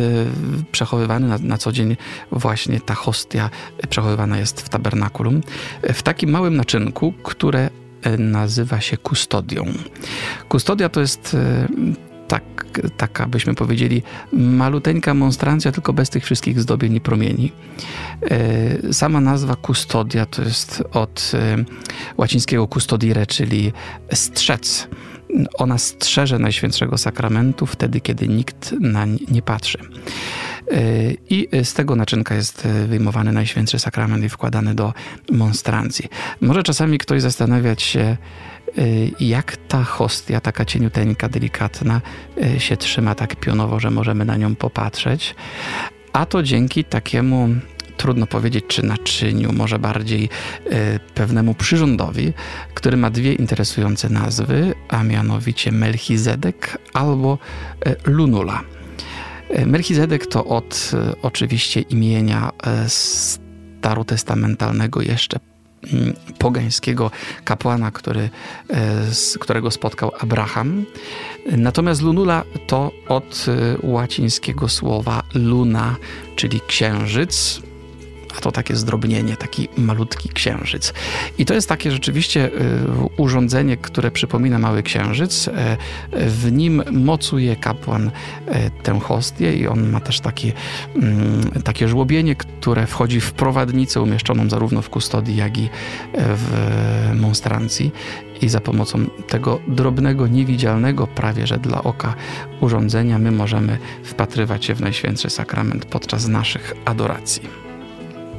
przechowywany 0.72 1.28
na, 1.28 1.38
na, 1.38 1.58
co 1.58 1.72
dzień 1.72 1.96
właśnie 2.32 2.80
ta 2.80 2.94
hostia 2.94 3.50
przechowywana 3.88 4.38
jest 4.38 4.60
w 4.60 4.68
tabernakulum 4.68 5.40
w 5.82 6.02
takim 6.02 6.30
małym 6.30 6.56
naczynku, 6.56 7.12
które 7.12 7.70
nazywa 8.18 8.80
się 8.80 8.96
kustodią. 8.96 9.64
Kustodia 10.48 10.88
to 10.88 11.00
jest 11.00 11.36
tak, 12.28 12.42
taka 12.96 13.26
byśmy 13.26 13.54
powiedzieli 13.54 14.02
maluteńka 14.32 15.14
monstrancja, 15.14 15.72
tylko 15.72 15.92
bez 15.92 16.10
tych 16.10 16.24
wszystkich 16.24 16.60
zdobień 16.60 16.94
i 16.94 17.00
promieni. 17.00 17.52
E, 18.30 18.92
sama 18.92 19.20
nazwa 19.20 19.56
custodia 19.66 20.26
to 20.26 20.42
jest 20.42 20.82
od 20.92 21.32
e, 21.34 21.64
łacińskiego 22.16 22.68
custodire, 22.68 23.26
czyli 23.26 23.72
strzec. 24.12 24.88
Ona 25.54 25.78
strzeże 25.78 26.38
Najświętszego 26.38 26.98
Sakramentu 26.98 27.66
wtedy, 27.66 28.00
kiedy 28.00 28.28
nikt 28.28 28.72
na 28.80 29.06
nie 29.30 29.42
patrzy. 29.42 29.78
E, 30.70 30.80
I 31.30 31.48
z 31.64 31.74
tego 31.74 31.96
naczynka 31.96 32.34
jest 32.34 32.68
wyjmowany 32.86 33.32
Najświętszy 33.32 33.78
Sakrament 33.78 34.24
i 34.24 34.28
wkładany 34.28 34.74
do 34.74 34.92
monstrancji. 35.32 36.08
Może 36.40 36.62
czasami 36.62 36.98
ktoś 36.98 37.22
zastanawiać 37.22 37.82
się, 37.82 38.16
Y, 38.78 39.10
jak 39.20 39.56
ta 39.56 39.84
hostia, 39.84 40.40
taka 40.40 40.64
cieniuteńka, 40.64 41.28
delikatna, 41.28 42.00
y, 42.56 42.60
się 42.60 42.76
trzyma 42.76 43.14
tak 43.14 43.36
pionowo, 43.36 43.80
że 43.80 43.90
możemy 43.90 44.24
na 44.24 44.36
nią 44.36 44.56
popatrzeć. 44.56 45.34
A 46.12 46.26
to 46.26 46.42
dzięki 46.42 46.84
takiemu 46.84 47.48
trudno 47.98 48.26
powiedzieć, 48.26 48.64
czy 48.68 48.82
naczyniu, 48.82 49.52
może 49.52 49.78
bardziej 49.78 50.28
y, 50.66 51.00
pewnemu 51.14 51.54
przyrządowi, 51.54 52.32
który 52.74 52.96
ma 52.96 53.10
dwie 53.10 53.34
interesujące 53.34 54.08
nazwy, 54.08 54.74
a 54.88 55.04
mianowicie 55.04 55.72
Melchizedek 55.72 56.78
albo 56.92 57.38
Lunula. 58.04 58.62
Melchizedek 59.66 60.26
to 60.26 60.44
od 60.44 60.90
oczywiście 61.22 61.80
imienia 61.80 62.50
starotestamentalnego 62.86 65.02
jeszcze 65.02 65.38
mm, 65.92 66.14
pogańskiego 66.38 67.10
kapłana, 67.44 67.90
który, 67.90 68.30
którego 69.40 69.70
spotkał 69.70 70.12
Abraham. 70.20 70.84
Natomiast 71.56 72.02
lunula 72.02 72.44
to 72.66 72.90
od 73.08 73.46
łacińskiego 73.82 74.68
słowa 74.68 75.22
luna, 75.34 75.96
czyli 76.36 76.60
księżyc, 76.66 77.62
to 78.40 78.52
takie 78.52 78.76
zdrobnienie, 78.76 79.36
taki 79.36 79.68
malutki 79.76 80.28
księżyc. 80.28 80.92
I 81.38 81.44
to 81.44 81.54
jest 81.54 81.68
takie 81.68 81.90
rzeczywiście 81.90 82.46
y, 82.46 82.50
urządzenie, 83.16 83.76
które 83.76 84.10
przypomina 84.10 84.58
mały 84.58 84.82
księżyc. 84.82 85.48
E, 85.48 85.76
w 86.12 86.52
nim 86.52 86.82
mocuje 86.92 87.56
kapłan 87.56 88.10
e, 88.46 88.70
tę 88.70 89.00
hostię 89.00 89.56
i 89.56 89.66
on 89.66 89.90
ma 89.90 90.00
też 90.00 90.20
takie, 90.20 90.52
mm, 90.96 91.50
takie 91.64 91.88
żłobienie, 91.88 92.36
które 92.36 92.86
wchodzi 92.86 93.20
w 93.20 93.32
prowadnicę 93.32 94.00
umieszczoną 94.02 94.48
zarówno 94.48 94.82
w 94.82 94.90
kustodii, 94.90 95.36
jak 95.36 95.58
i 95.58 95.68
w 96.14 97.10
monstrancji 97.14 97.92
i 98.42 98.48
za 98.48 98.60
pomocą 98.60 99.06
tego 99.28 99.60
drobnego, 99.68 100.26
niewidzialnego 100.26 101.06
prawie 101.06 101.46
że 101.46 101.58
dla 101.58 101.82
oka 101.82 102.14
urządzenia 102.60 103.18
my 103.18 103.30
możemy 103.30 103.78
wpatrywać 104.04 104.64
się 104.64 104.74
w 104.74 104.80
Najświętszy 104.80 105.30
Sakrament 105.30 105.84
podczas 105.84 106.28
naszych 106.28 106.74
adoracji. 106.84 107.67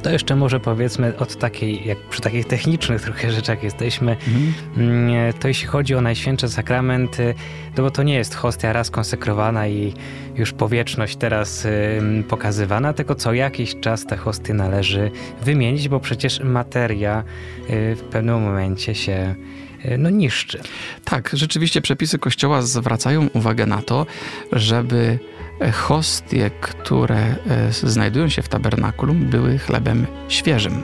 To 0.02 0.10
jeszcze 0.10 0.36
może 0.36 0.60
powiedzmy 0.60 1.16
od 1.16 1.36
takiej, 1.36 1.86
jak 1.86 1.98
przy 1.98 2.20
takich 2.20 2.46
technicznych 2.46 3.02
trochę 3.02 3.32
rzeczach 3.32 3.62
jesteśmy, 3.62 4.12
mhm. 4.12 4.54
Mm, 4.76 5.32
to 5.32 5.48
jeśli 5.48 5.66
chodzi 5.66 5.94
o 5.94 6.00
Najświętsze 6.00 6.48
Sakramenty, 6.48 7.34
no 7.76 7.82
bo 7.82 7.90
to 7.90 8.02
nie 8.02 8.14
jest 8.14 8.34
hostia 8.34 8.72
raz 8.72 8.90
konsekrowana 8.90 9.68
i 9.68 9.94
już 10.36 10.52
powieczność 10.52 11.16
teraz 11.16 11.66
pokazywana, 12.28 12.92
tylko 12.92 13.14
co 13.14 13.32
jakiś 13.32 13.80
czas 13.80 14.06
te 14.06 14.16
hosty 14.16 14.54
należy 14.54 15.10
wymienić, 15.42 15.88
bo 15.88 16.00
przecież 16.00 16.40
materia 16.40 17.24
y, 17.70 17.96
w 17.96 18.02
pewnym 18.10 18.42
momencie 18.42 18.94
się 18.94 19.34
y, 19.84 19.98
no, 19.98 20.10
niszczy. 20.10 20.60
Tak, 21.04 21.30
rzeczywiście 21.32 21.80
przepisy 21.80 22.18
Kościoła 22.18 22.62
zwracają 22.62 23.28
uwagę 23.34 23.66
na 23.66 23.82
to, 23.82 24.06
żeby 24.52 25.18
hostie, 25.72 26.50
które 26.60 27.18
e, 27.18 27.36
znajdują 27.72 28.28
się 28.28 28.42
w 28.42 28.48
tabernakulum, 28.48 29.26
były 29.26 29.58
chlebem 29.58 30.06
świeżym. 30.28 30.82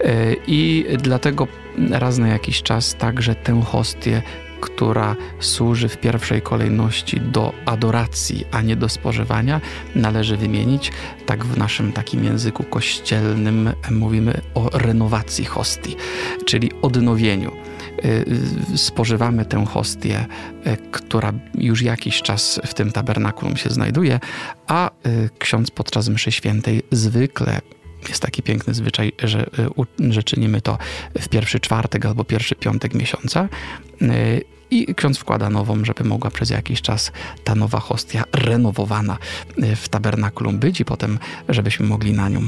E, 0.00 0.34
I 0.46 0.86
dlatego 0.98 1.48
raz 1.90 2.18
na 2.18 2.28
jakiś 2.28 2.62
czas 2.62 2.94
także 2.94 3.34
tę 3.34 3.62
hostię 3.62 4.22
która 4.62 5.16
służy 5.40 5.88
w 5.88 5.96
pierwszej 5.96 6.42
kolejności 6.42 7.20
do 7.20 7.52
adoracji, 7.66 8.44
a 8.50 8.62
nie 8.62 8.76
do 8.76 8.88
spożywania, 8.88 9.60
należy 9.94 10.36
wymienić. 10.36 10.92
Tak 11.26 11.44
w 11.44 11.56
naszym 11.56 11.92
takim 11.92 12.24
języku 12.24 12.64
kościelnym 12.64 13.72
mówimy 13.90 14.40
o 14.54 14.70
renowacji 14.72 15.44
hostii, 15.44 15.96
czyli 16.46 16.70
odnowieniu. 16.82 17.61
Y, 18.04 18.78
spożywamy 18.78 19.44
tę 19.44 19.66
hostię, 19.66 20.26
y, 20.66 20.76
która 20.90 21.32
już 21.54 21.82
jakiś 21.82 22.22
czas 22.22 22.60
w 22.66 22.74
tym 22.74 22.92
tabernakulum 22.92 23.56
się 23.56 23.70
znajduje, 23.70 24.20
a 24.66 24.90
y, 25.06 25.30
ksiądz 25.38 25.70
podczas 25.70 26.08
mszy 26.08 26.32
świętej 26.32 26.82
zwykle 26.90 27.60
jest 28.08 28.22
taki 28.22 28.42
piękny 28.42 28.74
zwyczaj, 28.74 29.12
że, 29.22 29.46
że 30.10 30.22
czynimy 30.22 30.60
to 30.60 30.78
w 31.18 31.28
pierwszy 31.28 31.60
czwartek 31.60 32.06
albo 32.06 32.24
pierwszy 32.24 32.54
piątek 32.54 32.94
miesiąca. 32.94 33.48
I 34.70 34.94
ksiądz 34.94 35.18
wkłada 35.18 35.50
nową, 35.50 35.84
żeby 35.84 36.04
mogła 36.04 36.30
przez 36.30 36.50
jakiś 36.50 36.82
czas 36.82 37.12
ta 37.44 37.54
nowa 37.54 37.80
hostia 37.80 38.24
renowowana 38.32 39.18
w 39.76 39.88
tabernakulum 39.88 40.58
być 40.58 40.80
i 40.80 40.84
potem, 40.84 41.18
żebyśmy 41.48 41.86
mogli 41.86 42.12
na 42.12 42.28
nią 42.28 42.40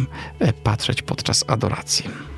patrzeć 0.62 1.02
podczas 1.02 1.44
adoracji. 1.48 2.33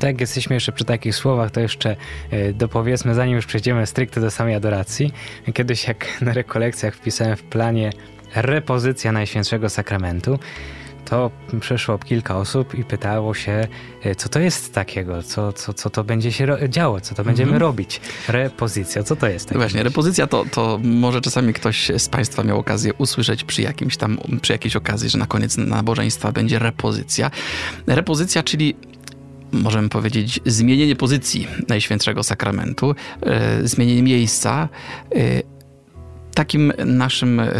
Tak, 0.00 0.20
jesteśmy 0.20 0.54
jeszcze 0.54 0.72
przy 0.72 0.84
takich 0.84 1.14
słowach, 1.14 1.50
to 1.50 1.60
jeszcze 1.60 1.96
e, 2.30 2.52
dopowiedzmy, 2.52 3.14
zanim 3.14 3.36
już 3.36 3.46
przejdziemy 3.46 3.86
stricte 3.86 4.20
do 4.20 4.30
samej 4.30 4.54
adoracji. 4.54 5.12
Kiedyś 5.54 5.88
jak 5.88 6.06
na 6.22 6.32
rekolekcjach 6.32 6.94
wpisałem 6.94 7.36
w 7.36 7.42
planie 7.42 7.92
repozycja 8.34 9.12
Najświętszego 9.12 9.68
Sakramentu, 9.68 10.38
to 11.04 11.30
przyszło 11.60 11.98
kilka 11.98 12.36
osób 12.36 12.74
i 12.74 12.84
pytało 12.84 13.34
się, 13.34 13.68
e, 14.02 14.14
co 14.14 14.28
to 14.28 14.40
jest 14.40 14.74
takiego, 14.74 15.22
co, 15.22 15.52
co, 15.52 15.74
co 15.74 15.90
to 15.90 16.04
będzie 16.04 16.32
się 16.32 16.46
działo, 16.68 17.00
co 17.00 17.14
to 17.14 17.24
będziemy 17.24 17.52
mhm. 17.52 17.62
robić. 17.62 18.00
Repozycja, 18.28 19.02
co 19.02 19.16
to 19.16 19.28
jest? 19.28 19.46
Takiego? 19.46 19.60
Właśnie, 19.60 19.82
repozycja 19.82 20.26
to, 20.26 20.44
to 20.50 20.80
może 20.82 21.20
czasami 21.20 21.52
ktoś 21.52 21.90
z 21.98 22.08
Państwa 22.08 22.42
miał 22.42 22.58
okazję 22.58 22.94
usłyszeć 22.94 23.44
przy 23.44 23.62
jakimś 23.62 23.96
tam, 23.96 24.18
przy 24.42 24.52
jakiejś 24.52 24.76
okazji, 24.76 25.08
że 25.08 25.18
na 25.18 25.26
koniec 25.26 25.56
nabożeństwa 25.56 26.32
będzie 26.32 26.58
repozycja. 26.58 27.30
Repozycja, 27.86 28.42
czyli 28.42 28.74
możemy 29.52 29.88
powiedzieć, 29.88 30.40
zmienienie 30.46 30.96
pozycji 30.96 31.46
Najświętszego 31.68 32.22
Sakramentu, 32.22 32.94
e, 33.22 33.68
zmienienie 33.68 34.02
miejsca. 34.02 34.68
E, 35.14 35.42
takim 36.34 36.72
naszym 36.86 37.40
e, 37.40 37.52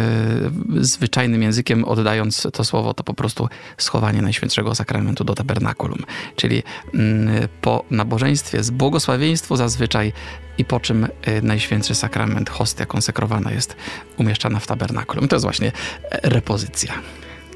zwyczajnym 0.80 1.42
językiem, 1.42 1.84
oddając 1.84 2.46
to 2.52 2.64
słowo, 2.64 2.94
to 2.94 3.04
po 3.04 3.14
prostu 3.14 3.48
schowanie 3.78 4.22
Najświętszego 4.22 4.74
Sakramentu 4.74 5.24
do 5.24 5.34
tabernakulum. 5.34 5.98
Czyli 6.36 6.62
mm, 6.94 7.48
po 7.60 7.84
nabożeństwie 7.90 8.62
z 8.62 8.70
błogosławieństwo 8.70 9.56
zazwyczaj 9.56 10.12
i 10.58 10.64
po 10.64 10.80
czym 10.80 11.08
Najświętszy 11.42 11.94
Sakrament, 11.94 12.50
hostia 12.50 12.86
konsekrowana 12.86 13.52
jest 13.52 13.76
umieszczana 14.16 14.60
w 14.60 14.66
tabernakulum. 14.66 15.28
To 15.28 15.36
jest 15.36 15.44
właśnie 15.44 15.72
repozycja 16.22 16.92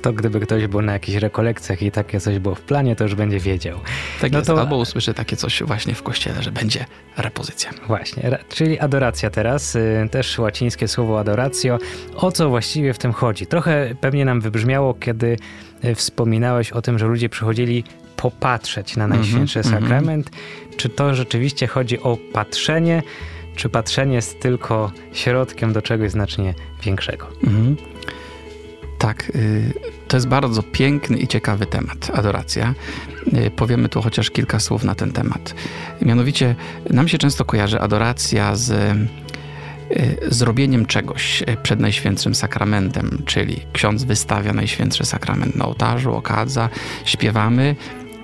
to 0.05 0.13
gdyby 0.13 0.41
ktoś 0.41 0.67
był 0.67 0.83
na 0.83 0.93
jakichś 0.93 1.19
rekolekcjach 1.19 1.83
i 1.83 1.91
takie 1.91 2.21
coś 2.21 2.39
było 2.39 2.55
w 2.55 2.61
planie, 2.61 2.97
to 2.97 3.05
już 3.05 3.15
będzie 3.15 3.41
wiedział. 3.41 3.79
Tak 4.21 4.33
no 4.33 4.39
jest, 4.39 4.51
to... 4.51 4.61
albo 4.61 4.77
usłyszy 4.77 5.15
takie 5.15 5.37
coś 5.37 5.63
właśnie 5.63 5.95
w 5.95 6.03
kościele, 6.03 6.43
że 6.43 6.53
będzie 6.53 6.87
repozycja. 7.17 7.71
Właśnie, 7.87 8.39
czyli 8.49 8.81
adoracja 8.81 9.31
teraz, 9.31 9.77
y, 9.77 10.09
też 10.11 10.39
łacińskie 10.39 10.89
słowo 10.89 11.21
adoratio. 11.21 11.79
O 12.17 12.33
co 12.33 12.49
właściwie 12.49 12.95
w 12.95 12.99
tym 12.99 13.13
chodzi? 13.13 13.47
Trochę 13.47 13.95
pewnie 14.01 14.25
nam 14.25 14.41
wybrzmiało, 14.41 14.95
kiedy 14.95 15.37
y, 15.85 15.95
wspominałeś 15.95 16.73
o 16.73 16.83
tym, 16.83 16.99
że 16.99 17.07
ludzie 17.07 17.29
przychodzili 17.29 17.85
popatrzeć 18.17 18.97
na 18.97 19.07
Najświętszy 19.07 19.59
mm 19.59 19.71
-hmm, 19.71 19.81
Sakrament. 19.81 20.31
Mm 20.33 20.41
-hmm. 20.71 20.77
Czy 20.77 20.89
to 20.89 21.15
rzeczywiście 21.15 21.67
chodzi 21.67 22.01
o 22.01 22.19
patrzenie, 22.33 23.03
czy 23.57 23.69
patrzenie 23.69 24.15
jest 24.15 24.41
tylko 24.41 24.93
środkiem 25.13 25.73
do 25.73 25.83
czegoś 25.83 26.11
znacznie 26.11 26.55
większego? 26.83 27.27
Mm 27.47 27.75
-hmm. 27.75 27.77
Tak, 29.05 29.33
y, 29.37 29.73
to 30.09 30.17
jest 30.17 30.29
bardzo 30.29 30.63
piękny 30.63 31.19
i 31.19 31.29
ciekawy 31.29 31.67
temat, 31.67 32.11
adoracja. 32.15 32.75
Y, 33.47 33.51
powiemy 33.51 33.89
tu 33.89 34.03
chociaż 34.03 34.31
kilka 34.31 34.61
słów 34.61 34.85
na 34.85 34.95
ten 34.95 35.13
temat. 35.13 35.55
Mianowicie, 36.03 36.55
nam 36.91 37.09
się 37.09 37.19
często 37.19 37.45
kojarzy 37.45 37.81
adoracja 37.81 38.57
z 38.57 38.71
y, 38.71 40.19
zrobieniem 40.29 40.87
czegoś 40.87 41.43
przed 41.63 41.81
Najświętszym 41.81 42.35
Sakramentem, 42.35 43.23
czyli 43.27 43.61
ksiądz 43.73 44.05
wystawia 44.05 44.53
Najświętszy 44.53 45.05
Sakrament 45.05 45.57
na 45.57 45.67
ołtarzu, 45.67 46.15
okadza, 46.15 46.69
śpiewamy 47.05 47.77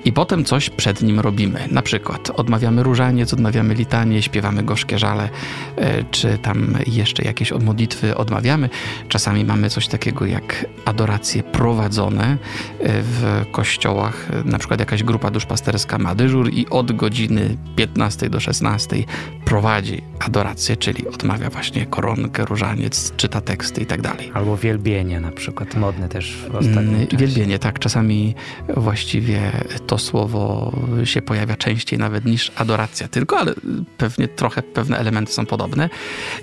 i 0.05 0.13
potem 0.13 0.45
coś 0.45 0.71
przed 0.71 1.03
nim 1.03 1.21
robimy. 1.21 1.69
Na 1.71 1.83
przykład 1.83 2.31
odmawiamy 2.31 2.83
różaniec, 2.83 3.33
odmawiamy 3.33 3.75
litanie, 3.75 4.23
śpiewamy 4.23 4.63
gorzkie 4.63 4.99
żale, 4.99 5.29
e, 5.77 6.05
czy 6.05 6.39
tam 6.39 6.75
jeszcze 6.87 7.23
jakieś 7.23 7.53
modlitwy 7.53 8.17
odmawiamy. 8.17 8.69
Czasami 9.09 9.45
mamy 9.45 9.71
coś 9.71 9.89
takiego 9.89 10.27
jak 10.27 10.67
adoracje 10.85 11.43
prowadzone 11.43 12.25
e, 12.25 12.37
w 12.81 13.45
kościołach. 13.53 14.29
Na 14.45 14.59
przykład 14.59 14.81
jakaś 14.81 15.03
grupa 15.03 15.31
duszpasterska 15.31 15.99
ma 15.99 16.15
dyżur 16.15 16.51
i 16.53 16.67
od 16.71 16.93
godziny 16.93 17.57
15 17.77 18.31
do 18.31 18.41
16 18.41 18.97
prowadzi 19.45 20.03
adorację, 20.21 20.77
czyli 20.77 21.09
odmawia 21.09 21.51
właśnie 21.51 21.87
koronkę, 21.87 22.45
różaniec, 22.45 23.13
czyta 23.17 23.41
teksty 23.41 23.81
i 23.81 23.87
tak 23.87 24.03
dalej. 24.03 24.31
Albo 24.35 24.57
wielbienie 24.57 25.21
na 25.21 25.31
przykład, 25.31 25.77
modne 25.77 26.09
też 26.09 26.37
w 26.51 26.55
ostatnim 26.55 26.95
mm, 26.95 27.07
czasie. 27.07 27.17
Wielbienie, 27.17 27.59
tak. 27.59 27.79
Czasami 27.79 28.35
właściwie 28.77 29.53
to 29.91 29.99
słowo 29.99 30.73
się 31.05 31.23
pojawia 31.23 31.57
częściej 31.57 31.99
nawet 31.99 32.25
niż 32.25 32.53
adoracja 32.57 33.09
tylko, 33.09 33.39
ale 33.39 33.55
pewnie 33.99 34.29
trochę 34.29 34.63
pewne 34.63 34.99
elementy 34.99 35.33
są 35.33 35.47
podobne. 35.47 35.89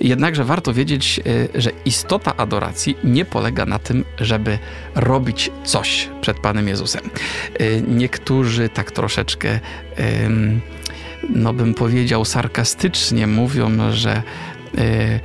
Jednakże 0.02 0.44
warto 0.44 0.74
wiedzieć, 0.74 1.20
y, 1.56 1.62
że 1.62 1.72
istota 1.86 2.36
adoracji 2.38 2.98
nie 3.04 3.26
polega 3.26 3.66
na 3.66 3.80
tym, 3.80 4.06
żeby 4.20 4.60
robić 4.96 5.52
coś 5.64 6.10
przed 6.22 6.40
Panem 6.40 6.68
Jezusem. 6.68 7.02
Y, 7.62 7.84
niektórzy 7.88 8.70
tak 8.70 8.92
troszeczkę 8.92 9.60
no 11.30 11.54
bym 11.54 11.74
powiedział 11.74 12.26
sarkastycznie 12.26 13.28
mówią, 13.28 13.92
że 13.92 14.24
y, 14.78 15.20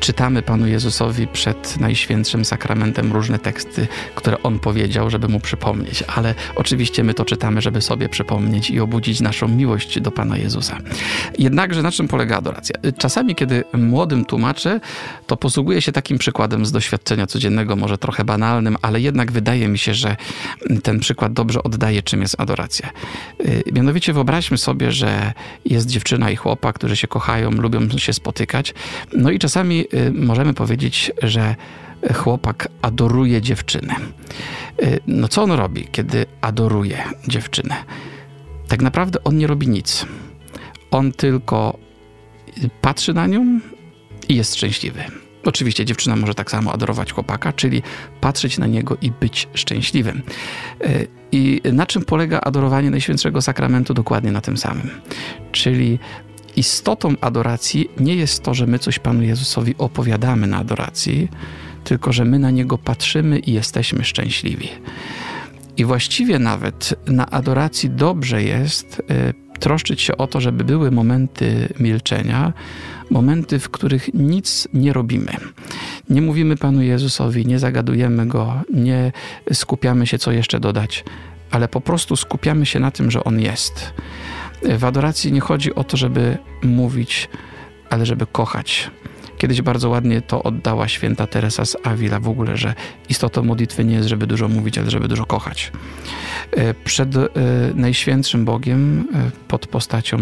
czytamy 0.00 0.42
Panu 0.42 0.66
Jezusowi 0.66 1.26
przed 1.26 1.80
Najświętszym 1.80 2.44
Sakramentem 2.44 3.12
różne 3.12 3.38
teksty, 3.38 3.86
które 4.14 4.42
On 4.42 4.58
powiedział, 4.58 5.10
żeby 5.10 5.28
Mu 5.28 5.40
przypomnieć, 5.40 6.04
ale 6.06 6.34
oczywiście 6.56 7.04
my 7.04 7.14
to 7.14 7.24
czytamy, 7.24 7.60
żeby 7.60 7.80
sobie 7.80 8.08
przypomnieć 8.08 8.70
i 8.70 8.80
obudzić 8.80 9.20
naszą 9.20 9.48
miłość 9.48 10.00
do 10.00 10.10
Pana 10.10 10.36
Jezusa. 10.36 10.78
Jednakże 11.38 11.82
na 11.82 11.92
czym 11.92 12.08
polega 12.08 12.36
adoracja? 12.36 12.76
Czasami, 12.98 13.34
kiedy 13.34 13.64
młodym 13.72 14.24
tłumaczę, 14.24 14.80
to 15.26 15.36
posługuję 15.36 15.82
się 15.82 15.92
takim 15.92 16.18
przykładem 16.18 16.66
z 16.66 16.72
doświadczenia 16.72 17.26
codziennego, 17.26 17.76
może 17.76 17.98
trochę 17.98 18.24
banalnym, 18.24 18.76
ale 18.82 19.00
jednak 19.00 19.32
wydaje 19.32 19.68
mi 19.68 19.78
się, 19.78 19.94
że 19.94 20.16
ten 20.82 21.00
przykład 21.00 21.32
dobrze 21.32 21.62
oddaje, 21.62 22.02
czym 22.02 22.22
jest 22.22 22.40
adoracja. 22.40 22.90
Y, 23.40 23.62
mianowicie 23.72 24.12
wyobraźmy 24.12 24.58
sobie, 24.58 24.92
że 24.92 25.32
jest 25.64 25.86
dziewczyna 25.86 26.30
i 26.30 26.36
chłopak, 26.36 26.74
którzy 26.74 26.96
się 26.96 27.08
kochają, 27.08 27.50
lubią 27.50 27.88
się 27.98 28.12
spotykać. 28.12 28.74
No 29.12 29.30
i 29.30 29.38
czasami 29.38 29.61
y, 29.70 30.12
możemy 30.14 30.54
powiedzieć, 30.54 31.12
że 31.22 31.56
chłopak 32.14 32.68
adoruje 32.82 33.42
dziewczynę. 33.42 33.94
Y, 34.82 35.00
no 35.06 35.28
co 35.28 35.42
on 35.42 35.52
robi, 35.52 35.88
kiedy 35.92 36.26
adoruje 36.40 37.04
dziewczynę? 37.28 37.74
Tak 38.68 38.82
naprawdę 38.82 39.24
on 39.24 39.36
nie 39.36 39.46
robi 39.46 39.68
nic. 39.68 40.06
On 40.90 41.12
tylko 41.12 41.78
patrzy 42.80 43.14
na 43.14 43.26
nią 43.26 43.60
i 44.28 44.36
jest 44.36 44.54
szczęśliwy. 44.54 45.04
Oczywiście 45.44 45.84
dziewczyna 45.84 46.16
może 46.16 46.34
tak 46.34 46.50
samo 46.50 46.72
adorować 46.72 47.12
chłopaka, 47.12 47.52
czyli 47.52 47.82
patrzeć 48.20 48.58
na 48.58 48.66
niego 48.66 48.96
i 49.00 49.10
być 49.10 49.48
szczęśliwym. 49.54 50.22
Y, 50.86 51.08
I 51.32 51.60
na 51.72 51.86
czym 51.86 52.04
polega 52.04 52.40
adorowanie 52.40 52.90
Najświętszego 52.90 53.42
Sakramentu? 53.42 53.94
Dokładnie 53.94 54.32
na 54.32 54.40
tym 54.40 54.56
samym. 54.56 54.90
Czyli 55.52 55.98
istotą 56.56 57.14
adoracji 57.20 57.90
nie 58.00 58.14
jest 58.14 58.42
to, 58.42 58.54
że 58.54 58.66
my 58.66 58.78
coś 58.78 58.98
Panu 58.98 59.22
Jezusowi 59.22 59.74
opowiadamy 59.78 60.46
na 60.46 60.56
adoracji, 60.56 61.28
tylko 61.84 62.12
że 62.12 62.24
my 62.24 62.38
na 62.38 62.50
Niego 62.50 62.78
patrzymy 62.78 63.38
i 63.38 63.52
jesteśmy 63.52 64.04
szczęśliwi. 64.04 64.68
I 65.76 65.84
właściwie 65.84 66.38
nawet 66.38 66.94
na 67.06 67.30
adoracji 67.30 67.90
dobrze 67.90 68.42
jest 68.42 69.02
y, 69.54 69.58
troszczyć 69.60 70.00
się 70.00 70.16
o 70.16 70.26
to, 70.26 70.40
żeby 70.40 70.64
były 70.64 70.90
momenty 70.90 71.68
milczenia, 71.80 72.52
momenty, 73.10 73.58
w 73.58 73.70
których 73.70 74.14
nic 74.14 74.68
nie 74.74 74.92
robimy. 74.92 75.32
Nie 76.10 76.22
mówimy 76.22 76.56
Panu 76.56 76.82
Jezusowi, 76.82 77.46
nie 77.46 77.58
zagadujemy 77.58 78.26
Go, 78.26 78.60
nie 78.74 79.12
skupiamy 79.52 80.06
się, 80.06 80.18
co 80.18 80.32
jeszcze 80.32 80.60
dodać, 80.60 81.04
ale 81.50 81.68
po 81.68 81.80
prostu 81.80 82.16
skupiamy 82.16 82.66
się 82.66 82.80
na 82.80 82.90
tym, 82.90 83.10
że 83.10 83.24
On 83.24 83.40
jest. 83.40 83.92
W 84.78 84.84
adoracji 84.84 85.32
nie 85.32 85.40
chodzi 85.40 85.74
o 85.74 85.84
to, 85.84 85.96
żeby 85.96 86.38
mówić, 86.62 87.28
ale 87.90 88.06
żeby 88.06 88.26
kochać. 88.26 88.90
Kiedyś 89.38 89.62
bardzo 89.62 89.88
ładnie 89.88 90.22
to 90.22 90.42
oddała 90.42 90.88
święta 90.88 91.26
Teresa 91.26 91.64
z 91.64 91.76
Avila 91.82 92.20
w 92.20 92.28
ogóle, 92.28 92.56
że 92.56 92.74
istotą 93.08 93.44
modlitwy 93.44 93.84
nie 93.84 93.94
jest, 93.94 94.08
żeby 94.08 94.26
dużo 94.26 94.48
mówić, 94.48 94.78
ale 94.78 94.90
żeby 94.90 95.08
dużo 95.08 95.26
kochać. 95.26 95.72
E, 96.50 96.74
przed 96.74 97.16
e, 97.16 97.28
Najświętszym 97.74 98.44
Bogiem, 98.44 99.08
e, 99.14 99.30
pod 99.48 99.66
postacią 99.66 100.18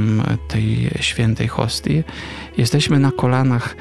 tej 0.48 0.90
świętej 1.00 1.48
hostii, 1.48 2.02
jesteśmy 2.58 2.98
na 2.98 3.12
kolanach, 3.12 3.76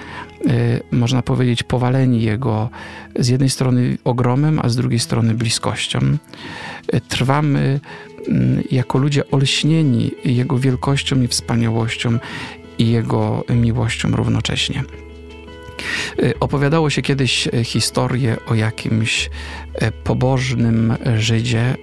można 0.92 1.22
powiedzieć, 1.22 1.64
powaleni 1.64 2.22
Jego 2.22 2.70
z 3.16 3.28
jednej 3.28 3.50
strony 3.50 3.98
ogromem, 4.04 4.60
a 4.64 4.70
z 4.70 4.76
drugiej 4.76 5.00
strony 5.00 5.34
bliskością. 5.34 6.00
Trwamy 7.08 7.80
jako 8.72 8.98
ludzie 8.98 9.32
olśnieni 9.32 10.12
Jego 10.26 10.60
wielkością 10.60 11.22
i 11.22 11.28
wspaniałością 11.28 12.20
i 12.78 12.92
Jego 12.92 13.44
miłością 13.50 14.12
równocześnie. 14.12 14.84
Y, 16.24 16.40
opowiadało 16.40 16.90
się 16.90 17.02
kiedyś 17.02 17.48
y, 17.48 17.64
historię 17.64 18.38
o 18.48 18.56
jakimś 18.56 19.26
y, 19.26 19.92
pobożnym 20.04 20.98
Żydzie 21.18 21.76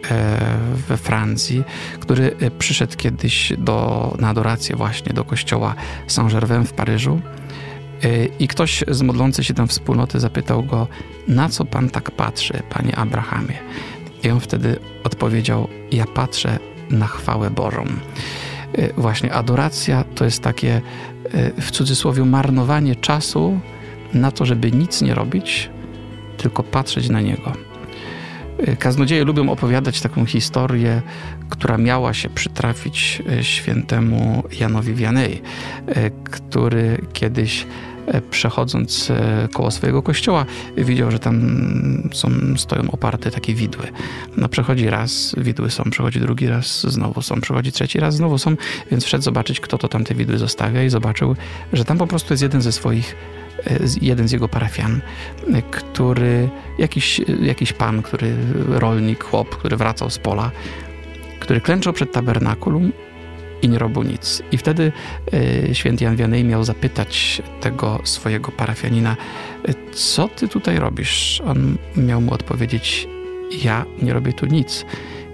we 0.88 0.96
Francji, 0.96 1.64
który 2.00 2.36
przyszedł 2.58 2.96
kiedyś 2.96 3.52
do, 3.58 4.14
na 4.20 4.28
adorację 4.28 4.76
właśnie 4.76 5.12
do 5.12 5.24
kościoła 5.24 5.74
Saint-Germain 6.06 6.64
w 6.64 6.72
Paryżu. 6.72 7.20
I 8.38 8.48
ktoś 8.48 8.84
z 8.88 9.02
modlącej 9.02 9.44
się 9.44 9.54
tam 9.54 9.68
wspólnoty 9.68 10.20
zapytał 10.20 10.62
go, 10.62 10.88
na 11.28 11.48
co 11.48 11.64
pan 11.64 11.90
tak 11.90 12.10
patrzy, 12.10 12.62
panie 12.70 12.96
Abrahamie? 12.96 13.58
I 14.22 14.30
on 14.30 14.40
wtedy 14.40 14.76
odpowiedział, 15.04 15.68
ja 15.92 16.04
patrzę 16.06 16.58
na 16.90 17.06
chwałę 17.06 17.50
Bożą. 17.50 17.84
Właśnie 18.96 19.32
adoracja 19.32 20.04
to 20.14 20.24
jest 20.24 20.42
takie 20.42 20.80
w 21.60 21.70
cudzysłowie 21.70 22.24
marnowanie 22.24 22.96
czasu 22.96 23.60
na 24.14 24.30
to, 24.30 24.46
żeby 24.46 24.72
nic 24.72 25.02
nie 25.02 25.14
robić, 25.14 25.70
tylko 26.36 26.62
patrzeć 26.62 27.08
na 27.08 27.20
Niego. 27.20 27.52
Y, 28.68 28.76
kaznodzieje 28.76 29.24
lubią 29.24 29.50
opowiadać 29.50 30.00
taką 30.00 30.26
historię, 30.26 31.02
która 31.48 31.78
miała 31.78 32.14
się 32.14 32.28
przytrafić 32.28 33.22
y, 33.40 33.44
świętemu 33.44 34.42
Janowi 34.60 34.94
Wianej, 34.94 35.42
y, 35.88 36.10
który 36.24 37.06
kiedyś 37.12 37.66
przechodząc 38.30 39.12
koło 39.52 39.70
swojego 39.70 40.02
kościoła, 40.02 40.46
widział, 40.76 41.10
że 41.10 41.18
tam 41.18 41.40
są, 42.12 42.30
stoją 42.56 42.90
oparte 42.90 43.30
takie 43.30 43.54
widły. 43.54 43.84
No 44.36 44.48
przechodzi 44.48 44.90
raz, 44.90 45.34
widły 45.38 45.70
są, 45.70 45.84
przechodzi 45.90 46.20
drugi 46.20 46.48
raz, 46.48 46.86
znowu 46.86 47.22
są, 47.22 47.40
przechodzi 47.40 47.72
trzeci 47.72 48.00
raz, 48.00 48.14
znowu 48.16 48.38
są, 48.38 48.56
więc 48.90 49.04
wszedł 49.04 49.24
zobaczyć, 49.24 49.60
kto 49.60 49.78
to 49.78 49.88
tam 49.88 50.04
te 50.04 50.14
widły 50.14 50.38
zostawia 50.38 50.82
i 50.82 50.88
zobaczył, 50.88 51.36
że 51.72 51.84
tam 51.84 51.98
po 51.98 52.06
prostu 52.06 52.32
jest 52.32 52.42
jeden 52.42 52.62
ze 52.62 52.72
swoich 52.72 53.16
jeden 54.00 54.28
z 54.28 54.32
jego 54.32 54.48
parafian, 54.48 55.00
który, 55.70 56.48
jakiś, 56.78 57.20
jakiś 57.42 57.72
pan, 57.72 58.02
który, 58.02 58.34
rolnik, 58.68 59.24
chłop, 59.24 59.56
który 59.56 59.76
wracał 59.76 60.10
z 60.10 60.18
pola, 60.18 60.50
który 61.40 61.60
klęczał 61.60 61.92
przed 61.92 62.12
tabernakulum 62.12 62.92
i 63.66 63.68
nie 63.68 63.78
robił 63.78 64.02
nic. 64.02 64.42
I 64.52 64.58
wtedy 64.58 64.92
y, 65.68 65.74
święty 65.74 66.04
Jan 66.04 66.16
Wianej 66.16 66.44
miał 66.44 66.64
zapytać 66.64 67.42
tego 67.60 68.00
swojego 68.04 68.52
parafianina, 68.52 69.16
co 69.92 70.28
ty 70.28 70.48
tutaj 70.48 70.78
robisz? 70.78 71.42
On 71.46 71.78
miał 71.96 72.20
mu 72.20 72.34
odpowiedzieć, 72.34 73.08
ja 73.64 73.84
nie 74.02 74.12
robię 74.12 74.32
tu 74.32 74.46
nic. 74.46 74.84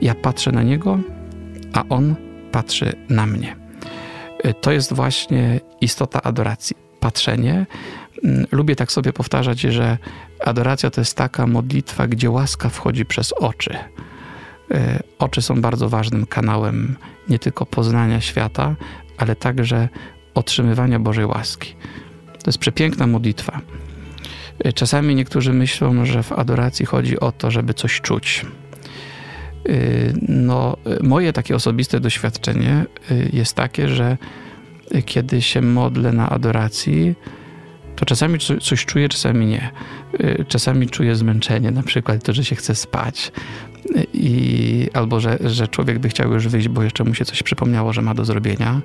Ja 0.01 0.15
patrzę 0.15 0.53
na 0.53 0.63
niego, 0.63 0.99
a 1.73 1.85
on 1.89 2.15
patrzy 2.53 2.93
na 3.09 3.27
mnie. 3.27 3.57
Y, 4.47 4.55
to 4.55 4.73
jest 4.73 4.93
właśnie 4.93 5.61
istota 5.81 6.23
adoracji. 6.23 6.77
Patrzenie, 7.01 7.67
Mm, 8.25 8.47
lubię 8.53 8.77
tak 8.77 8.93
sobie 8.93 9.13
powtarzać, 9.13 9.61
że 9.61 9.99
adoracja 10.45 10.91
to 10.91 11.01
jest 11.01 11.17
taka 11.17 11.47
modlitwa, 11.47 12.07
gdzie 12.07 12.31
łaska 12.31 12.69
wchodzi 12.69 13.05
przez 13.05 13.33
oczy. 13.33 13.79
E, 14.73 15.03
oczy 15.19 15.43
są 15.43 15.61
bardzo 15.61 15.89
ważnym 15.89 16.27
kanałem 16.27 16.97
nie 17.29 17.39
tylko 17.39 17.67
poznania 17.67 18.21
świata, 18.21 18.77
ale 19.19 19.37
także 19.37 19.89
otrzymywania 20.35 20.99
Bożej 20.99 21.27
łaski. 21.27 21.75
To 22.33 22.49
jest 22.51 22.59
przepiękna 22.59 23.07
modlitwa. 23.07 23.61
E, 24.59 24.73
czasami 24.73 25.15
niektórzy 25.15 25.53
myślą, 25.53 26.07
że 26.07 26.23
w 26.23 26.33
adoracji 26.33 26.87
chodzi 26.87 27.21
o 27.21 27.33
to, 27.33 27.51
żeby 27.51 27.75
coś 27.75 28.01
czuć. 28.01 28.47
E, 29.69 29.73
no, 30.29 30.77
moje 31.03 31.33
takie 31.33 31.57
osobiste 31.57 32.01
doświadczenie 32.01 32.85
jest 33.33 33.55
takie, 33.55 33.89
że 33.89 34.17
kiedy 35.07 35.43
się 35.43 35.63
modlę 35.63 36.13
na 36.13 36.31
adoracji, 36.31 37.15
to 37.97 38.07
czasami 38.07 38.39
coś 38.61 38.85
czuję, 38.85 39.09
czasami 39.09 39.47
nie. 39.47 39.71
Czasami 40.49 40.89
czuję 40.89 41.17
zmęczenie, 41.17 41.71
na 41.71 41.83
przykład 41.83 42.25
to, 42.25 42.33
że 42.33 42.45
się 42.45 42.57
chce 42.57 42.75
spać. 42.75 43.33
I, 44.15 44.89
albo 44.93 45.21
że, 45.21 45.39
że 45.41 45.69
człowiek 45.69 45.99
by 45.99 46.09
chciał 46.09 46.33
już 46.33 46.49
wyjść, 46.49 46.69
bo 46.69 46.83
jeszcze 46.83 47.05
mu 47.05 47.15
się 47.15 47.25
coś 47.25 47.43
przypomniało, 47.43 47.93
że 47.93 48.03
ma 48.03 48.15
do 48.15 48.25
zrobienia. 48.25 48.81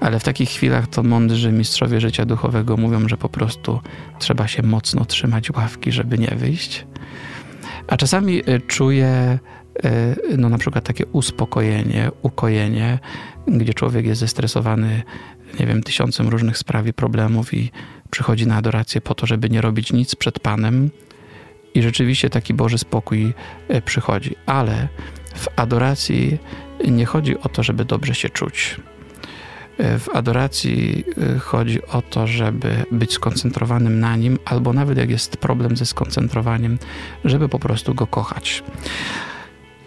Ale 0.00 0.20
w 0.20 0.24
takich 0.24 0.50
chwilach 0.50 0.86
to 0.86 1.02
mądrzy 1.02 1.52
mistrzowie 1.52 2.00
życia 2.00 2.24
duchowego 2.24 2.76
mówią, 2.76 3.08
że 3.08 3.16
po 3.16 3.28
prostu 3.28 3.80
trzeba 4.18 4.48
się 4.48 4.62
mocno 4.62 5.04
trzymać 5.04 5.50
ławki, 5.50 5.92
żeby 5.92 6.18
nie 6.18 6.36
wyjść. 6.36 6.86
A 7.86 7.96
czasami 7.96 8.50
y, 8.50 8.60
czuję 8.60 9.38
y, 9.84 10.36
no 10.38 10.48
na 10.48 10.58
przykład 10.58 10.84
takie 10.84 11.06
uspokojenie, 11.06 12.10
ukojenie, 12.22 12.98
gdzie 13.46 13.74
człowiek 13.74 14.06
jest 14.06 14.20
zestresowany, 14.20 15.02
nie 15.60 15.66
wiem, 15.66 15.82
tysiącem 15.82 16.28
różnych 16.28 16.58
spraw 16.58 16.86
i 16.86 16.92
problemów 16.92 17.54
i 17.54 17.70
przychodzi 18.10 18.46
na 18.46 18.56
adorację 18.56 19.00
po 19.00 19.14
to, 19.14 19.26
żeby 19.26 19.50
nie 19.50 19.60
robić 19.60 19.92
nic 19.92 20.14
przed 20.14 20.40
Panem 20.40 20.90
i 21.74 21.82
rzeczywiście 21.82 22.30
taki 22.30 22.54
Boży 22.54 22.78
spokój 22.78 23.34
e, 23.68 23.82
przychodzi. 23.82 24.36
Ale 24.46 24.88
w 25.34 25.46
adoracji 25.56 26.38
nie 26.88 27.06
chodzi 27.06 27.38
o 27.38 27.48
to, 27.48 27.62
żeby 27.62 27.84
dobrze 27.84 28.14
się 28.14 28.28
czuć. 28.28 28.80
E, 29.78 29.98
w 29.98 30.08
adoracji 30.08 31.04
e, 31.36 31.38
chodzi 31.38 31.86
o 31.86 32.02
to, 32.02 32.26
żeby 32.26 32.84
być 32.92 33.12
skoncentrowanym 33.12 34.00
na 34.00 34.16
nim, 34.16 34.38
albo 34.44 34.72
nawet 34.72 34.98
jak 34.98 35.10
jest 35.10 35.36
problem 35.36 35.76
ze 35.76 35.86
skoncentrowaniem, 35.86 36.78
żeby 37.24 37.48
po 37.48 37.58
prostu 37.58 37.94
go 37.94 38.06
kochać. 38.06 38.62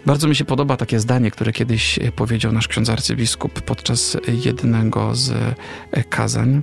Bardzo 0.06 0.28
mi 0.28 0.36
się 0.36 0.44
podoba 0.44 0.76
takie 0.76 1.00
zdanie, 1.00 1.30
które 1.30 1.52
kiedyś 1.52 1.98
powiedział 2.16 2.52
nasz 2.52 2.68
ksiądz 2.68 2.90
arcybiskup 2.90 3.60
podczas 3.60 4.16
jednego 4.28 5.14
z 5.14 5.54
kazań 6.08 6.62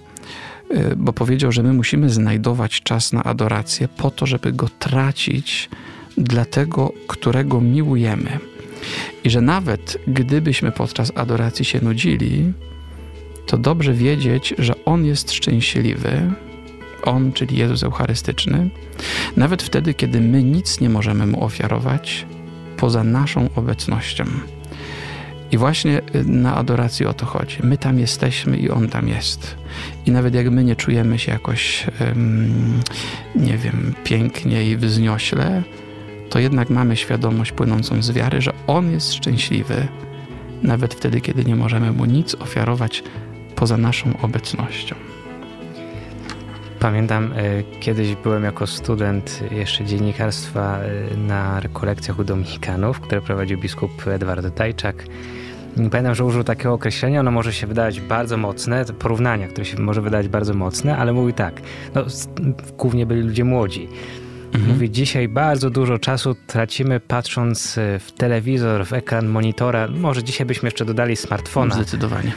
bo 0.98 1.14
powiedział, 1.14 1.52
że 1.52 1.64
my 1.64 1.74
musimy 1.74 2.10
znajdować 2.10 2.82
czas 2.82 3.14
na 3.14 3.24
adorację 3.24 3.88
po 3.88 4.12
to, 4.12 4.26
żeby 4.26 4.52
go 4.52 4.70
tracić 4.80 5.70
dla 6.18 6.46
tego, 6.46 6.92
którego 7.08 7.62
miłujemy. 7.62 8.40
I 9.24 9.30
że 9.30 9.42
nawet 9.42 9.98
gdybyśmy 10.08 10.72
podczas 10.72 11.12
adoracji 11.16 11.66
się 11.66 11.82
nudzili, 11.82 12.54
to 13.46 13.58
dobrze 13.58 13.94
wiedzieć, 13.94 14.54
że 14.58 14.86
On 14.86 15.06
jest 15.06 15.32
szczęśliwy, 15.32 16.32
On, 17.04 17.34
czyli 17.34 17.58
Jezus 17.58 17.84
Eucharystyczny, 17.84 18.70
nawet 19.38 19.64
wtedy, 19.64 19.94
kiedy 19.94 20.22
my 20.22 20.44
nic 20.44 20.80
nie 20.82 20.90
możemy 20.90 21.28
Mu 21.28 21.44
ofiarować 21.44 22.26
poza 22.78 23.04
naszą 23.04 23.50
obecnością. 23.56 24.26
I 25.56 25.58
właśnie 25.58 26.02
y, 26.16 26.24
na 26.26 26.56
adoracji 26.56 27.06
o 27.06 27.14
to 27.14 27.26
chodzi. 27.26 27.58
My 27.64 27.78
tam 27.78 28.00
jesteśmy 28.00 28.58
i 28.58 28.70
On 28.70 28.88
tam 28.88 29.08
jest. 29.08 29.56
I 30.06 30.12
nawet 30.12 30.36
jak 30.36 30.50
my 30.50 30.64
nie 30.64 30.76
czujemy 30.76 31.20
się 31.20 31.32
jakoś, 31.32 31.88
nie 33.36 33.58
wiem, 33.58 33.94
pięknie 34.04 34.70
i 34.70 34.78
wzniośle, 34.78 35.64
to 36.30 36.40
jednak 36.40 36.70
mamy 36.70 36.96
świadomość 36.96 37.52
płynącą 37.52 38.02
z 38.02 38.12
wiary, 38.12 38.42
że 38.42 38.54
On 38.68 38.92
jest 38.92 39.14
szczęśliwy, 39.14 39.88
nawet 40.64 40.94
wtedy, 40.94 41.22
kiedy 41.22 41.46
nie 41.46 41.56
możemy 41.56 41.92
Mu 41.92 42.06
nic 42.06 42.36
ofiarować 42.36 43.04
poza 43.56 43.78
naszą 43.78 44.18
obecnością. 44.22 44.96
Pamiętam, 46.80 47.34
y, 47.34 47.64
kiedyś 47.80 48.16
byłem 48.16 48.44
jako 48.44 48.68
student 48.68 49.44
jeszcze 49.52 49.86
dziennikarstwa 49.86 50.80
y, 51.14 51.18
na 51.18 51.60
rekolekcjach 51.60 52.20
u 52.20 52.24
Dominikanów, 52.24 53.00
które 53.00 53.22
prowadził 53.22 53.58
biskup 53.58 54.08
Edward 54.08 54.56
Tajczak. 54.56 55.06
Pamiętam, 55.76 56.16
że 56.16 56.26
użył 56.26 56.44
takiego 56.44 56.74
określenia, 56.74 57.20
ono 57.20 57.32
może 57.32 57.54
się 57.54 57.68
wydawać 57.68 58.02
bardzo 58.02 58.38
mocne, 58.38 58.86
porównania, 59.00 59.48
które 59.48 59.66
się 59.66 59.82
może 59.82 60.02
wydać 60.02 60.28
bardzo 60.28 60.54
mocne, 60.54 60.98
ale 60.98 61.14
mówi 61.14 61.34
tak, 61.34 61.62
no, 61.96 62.06
głównie 62.78 63.06
byli 63.06 63.22
ludzie 63.22 63.44
młodzi. 63.44 63.88
Mhm. 64.46 64.74
Mówi, 64.74 64.92
dzisiaj 64.92 65.28
bardzo 65.28 65.70
dużo 65.70 66.00
czasu 66.00 66.36
tracimy 66.48 67.00
patrząc 67.00 67.78
y, 67.78 68.00
w 68.00 68.12
telewizor, 68.12 68.86
w 68.86 68.94
ekran 68.94 69.28
monitora. 69.28 69.88
Może 69.88 70.24
dzisiaj 70.24 70.48
byśmy 70.48 70.68
jeszcze 70.68 70.86
dodali 70.86 71.16
smartfona. 71.16 71.76
Zdecydowanie. 71.76 72.32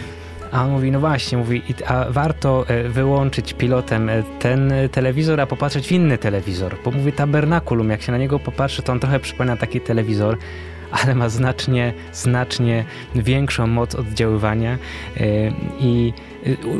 A 0.52 0.64
on 0.64 0.70
mówi, 0.70 0.90
no 0.92 1.00
właśnie, 1.00 1.38
mówi, 1.38 1.62
a 1.86 2.06
warto 2.10 2.68
e, 2.68 2.88
wyłączyć 2.88 3.54
pilotem 3.54 4.08
e, 4.08 4.22
ten 4.38 4.72
telewizor, 4.92 5.40
a 5.40 5.46
popatrzeć 5.46 5.88
w 5.88 5.92
inny 5.92 6.18
telewizor. 6.18 6.76
Bo 6.84 6.90
mówi 6.90 7.12
tabernakulum, 7.12 7.90
jak 7.90 8.02
się 8.02 8.12
na 8.12 8.18
niego 8.18 8.38
popatrzy, 8.38 8.82
to 8.82 8.92
on 8.92 9.00
trochę 9.00 9.20
przypomina 9.20 9.56
taki 9.56 9.80
telewizor, 9.80 10.38
ale 10.90 11.14
ma 11.14 11.28
znacznie, 11.28 11.92
znacznie 12.12 12.84
większą 13.14 13.66
moc 13.66 13.94
oddziaływania 13.94 14.78
e, 15.16 15.18
i 15.80 16.12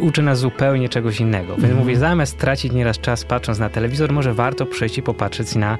uczy 0.00 0.22
nas 0.22 0.38
zupełnie 0.38 0.88
czegoś 0.88 1.20
innego. 1.20 1.52
Więc 1.52 1.64
mm 1.64 1.78
mówi, 1.78 1.96
zamiast 1.96 2.38
tracić 2.38 2.72
nieraz 2.72 2.98
czas 2.98 3.24
patrząc 3.24 3.58
na 3.58 3.68
telewizor, 3.68 4.12
może 4.12 4.34
warto 4.34 4.66
przejść 4.66 4.98
i 4.98 5.02
popatrzeć 5.02 5.54
na 5.54 5.78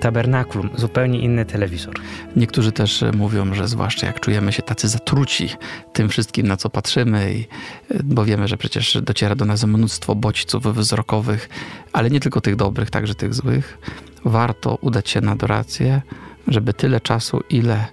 tabernakulum, 0.00 0.70
zupełnie 0.74 1.20
inny 1.20 1.44
telewizor. 1.44 1.94
Niektórzy 2.36 2.72
też 2.72 3.02
e, 3.02 3.12
mówią, 3.12 3.54
że 3.54 3.68
zwłaszcza 3.68 4.06
jak 4.06 4.20
czujemy 4.20 4.52
się 4.52 4.62
tacy 4.62 4.88
zatruci 4.88 5.48
tym 5.92 6.08
wszystkim, 6.08 6.46
na 6.46 6.56
co 6.56 6.70
patrzymy, 6.70 7.34
i, 7.34 7.40
e, 7.40 8.02
bo 8.04 8.24
wiemy, 8.24 8.48
że 8.48 8.56
przecież 8.56 8.98
dociera 9.02 9.34
do 9.34 9.44
nas 9.44 9.64
mnóstwo 9.64 10.14
bodźców 10.14 10.76
wzrokowych, 10.76 11.48
ale 11.92 12.10
nie 12.10 12.20
tylko 12.20 12.40
tych 12.40 12.56
dobrych, 12.56 12.90
także 12.90 13.14
tych 13.14 13.34
złych, 13.34 13.78
warto 14.24 14.78
udać 14.80 15.10
się 15.10 15.20
na 15.20 15.32
adorację, 15.32 16.02
żeby 16.48 16.74
tyle 16.74 17.00
czasu, 17.00 17.40
ile 17.50 17.84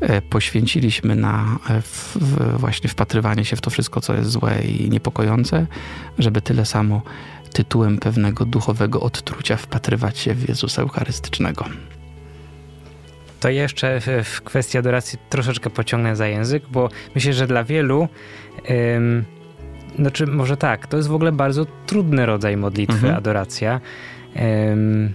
e, 0.00 0.22
poświęciliśmy 0.22 1.16
na 1.16 1.58
w, 1.82 2.16
w 2.16 2.58
właśnie 2.58 2.90
wpatrywanie 2.90 3.44
się 3.44 3.56
w 3.56 3.60
to 3.60 3.70
wszystko, 3.70 4.00
co 4.00 4.14
jest 4.14 4.30
złe 4.30 4.62
i 4.62 4.90
niepokojące, 4.90 5.66
żeby 6.18 6.40
tyle 6.40 6.66
samo 6.66 7.02
tytułem 7.52 7.98
pewnego 7.98 8.44
duchowego 8.44 9.00
odtrucia 9.00 9.56
wpatrywać 9.56 10.18
się 10.18 10.34
w 10.34 10.48
Jezusa 10.48 10.82
Eucharystycznego. 10.82 11.64
To 13.40 13.48
jeszcze 13.48 14.00
w 14.24 14.40
kwestii 14.42 14.78
adoracji 14.78 15.18
troszeczkę 15.30 15.70
pociągnę 15.70 16.16
za 16.16 16.26
język, 16.26 16.62
bo 16.70 16.88
myślę, 17.14 17.32
że 17.32 17.46
dla 17.46 17.64
wielu, 17.64 18.08
ym, 18.96 19.24
znaczy 19.98 20.26
może 20.26 20.56
tak, 20.56 20.86
to 20.86 20.96
jest 20.96 21.08
w 21.08 21.14
ogóle 21.14 21.32
bardzo 21.32 21.66
trudny 21.86 22.26
rodzaj 22.26 22.56
modlitwy, 22.56 22.94
mhm. 22.94 23.14
adoracja. 23.14 23.80
Ym, 24.70 25.14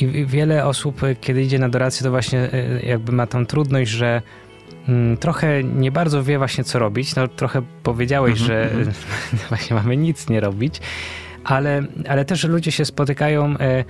I 0.00 0.26
wiele 0.26 0.64
osób, 0.64 1.00
kiedy 1.20 1.42
idzie 1.42 1.58
na 1.58 1.66
adorację, 1.66 2.04
to 2.04 2.10
właśnie 2.10 2.54
y, 2.54 2.82
jakby 2.86 3.12
ma 3.12 3.26
tą 3.26 3.46
trudność, 3.46 3.90
że 3.90 4.22
mm, 4.88 5.16
trochę 5.16 5.64
nie 5.64 5.92
bardzo 5.92 6.22
wie 6.22 6.38
właśnie 6.38 6.64
co 6.64 6.78
robić. 6.78 7.16
No 7.16 7.28
trochę 7.28 7.62
powiedziałeś, 7.82 8.40
mhm, 8.40 8.46
że 8.46 8.70
mhm. 8.70 8.92
właśnie 9.48 9.76
mamy 9.76 9.96
nic 9.96 10.28
nie 10.28 10.40
robić 10.40 10.80
ale, 11.46 11.82
ale 12.08 12.24
też 12.24 12.44
ludzie 12.44 12.72
się 12.72 12.84
spotykają 12.84 13.58
e, 13.58 13.84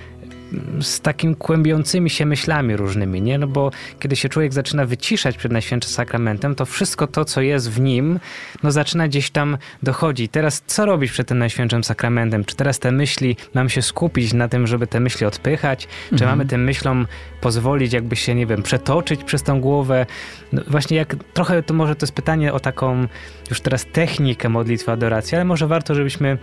z 0.81 1.01
takim 1.01 1.35
kłębiącymi 1.35 2.11
się 2.11 2.27
myślami 2.27 2.77
różnymi, 2.77 3.23
nie? 3.23 3.39
No 3.39 3.47
bo 3.47 3.71
kiedy 3.99 4.17
się 4.17 4.29
człowiek 4.29 4.53
zaczyna 4.53 4.85
wyciszać 4.85 5.37
przed 5.37 5.53
Najświętszym 5.53 5.93
Sakramentem, 5.93 6.55
to 6.55 6.67
wszystko 6.67 7.07
to, 7.07 7.25
co 7.25 7.41
jest 7.41 7.71
w 7.71 7.81
nim, 7.81 8.21
no 8.63 8.73
zaczyna 8.73 9.09
gdzieś 9.09 9.31
tam 9.31 9.59
dochodzić. 9.83 10.33
Teraz 10.33 10.63
co 10.67 10.87
robić 10.87 11.13
przed 11.13 11.29
tym 11.29 11.39
Najświętszym 11.39 11.85
Sakramentem? 11.85 12.45
Czy 12.45 12.57
teraz 12.57 12.79
te 12.79 12.93
myśli, 12.93 13.37
mam 13.55 13.69
się 13.69 13.83
skupić 13.83 14.33
na 14.33 14.49
tym, 14.49 14.67
żeby 14.67 14.87
te 14.87 15.01
myśli 15.01 15.27
odpychać? 15.27 15.89
Czy 16.09 16.15
mhm. 16.15 16.31
mamy 16.31 16.47
tym 16.47 16.65
myślom 16.65 17.07
pozwolić 17.41 17.93
jakby 17.93 18.17
się, 18.17 18.35
nie 18.35 18.47
wiem, 18.47 18.63
przetoczyć 18.63 19.25
przez 19.25 19.43
tą 19.43 19.61
głowę? 19.61 20.07
No 20.53 20.63
właśnie 20.67 20.97
jak, 20.97 21.17
trochę 21.35 21.63
to 21.63 21.75
może 21.75 21.97
to 21.97 22.07
jest 22.07 22.15
pytanie 22.15 22.53
o 22.53 22.61
taką 22.61 23.07
już 23.51 23.61
teraz 23.61 23.87
technikę 23.93 24.49
modlitwy 24.49 24.93
adoracji, 24.93 25.37
ale 25.37 25.45
może 25.45 25.67
warto, 25.67 25.95
żebyśmy 25.95 26.39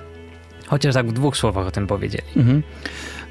Chociaż 0.68 0.94
tak 0.94 1.08
w 1.08 1.14
dwóch 1.14 1.38
słowach 1.38 1.68
o 1.68 1.72
tym 1.72 1.88
powiedzieli. 1.88 2.24
Mhm. 2.36 2.64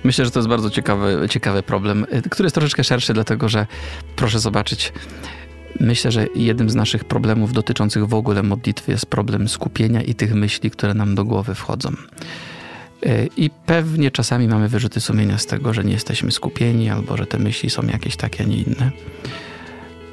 Myślę, 0.04 0.24
że 0.24 0.30
to 0.30 0.38
jest 0.38 0.48
bardzo 0.48 0.70
ciekawy, 0.70 1.26
ciekawy 1.30 1.62
problem, 1.62 2.06
y, 2.14 2.30
który 2.30 2.46
jest 2.46 2.54
troszeczkę 2.54 2.84
szerszy, 2.84 3.14
dlatego 3.14 3.48
że 3.48 3.66
proszę 4.16 4.40
zobaczyć, 4.40 4.92
Myślę, 5.80 6.12
że 6.12 6.26
jednym 6.34 6.70
z 6.70 6.74
naszych 6.74 7.04
problemów 7.04 7.52
dotyczących 7.52 8.08
w 8.08 8.14
ogóle 8.14 8.42
modlitwy 8.42 8.92
jest 8.92 9.06
problem 9.06 9.48
skupienia 9.48 10.02
i 10.02 10.14
tych 10.14 10.34
myśli, 10.34 10.70
które 10.70 10.94
nam 10.94 11.14
do 11.14 11.24
głowy 11.24 11.54
wchodzą. 11.54 11.90
Y, 13.06 13.28
I 13.36 13.50
pewnie 13.66 14.10
czasami 14.10 14.48
mamy 14.48 14.68
wyrzuty 14.68 15.00
sumienia 15.00 15.38
z 15.38 15.46
tego, 15.46 15.74
że 15.74 15.84
nie 15.84 15.92
jesteśmy 15.92 16.32
skupieni, 16.32 16.90
albo 16.90 17.16
że 17.16 17.26
te 17.26 17.38
myśli 17.38 17.70
są 17.70 17.86
jakieś 17.86 18.16
takie, 18.16 18.44
a 18.44 18.46
nie 18.46 18.56
inne. 18.56 18.90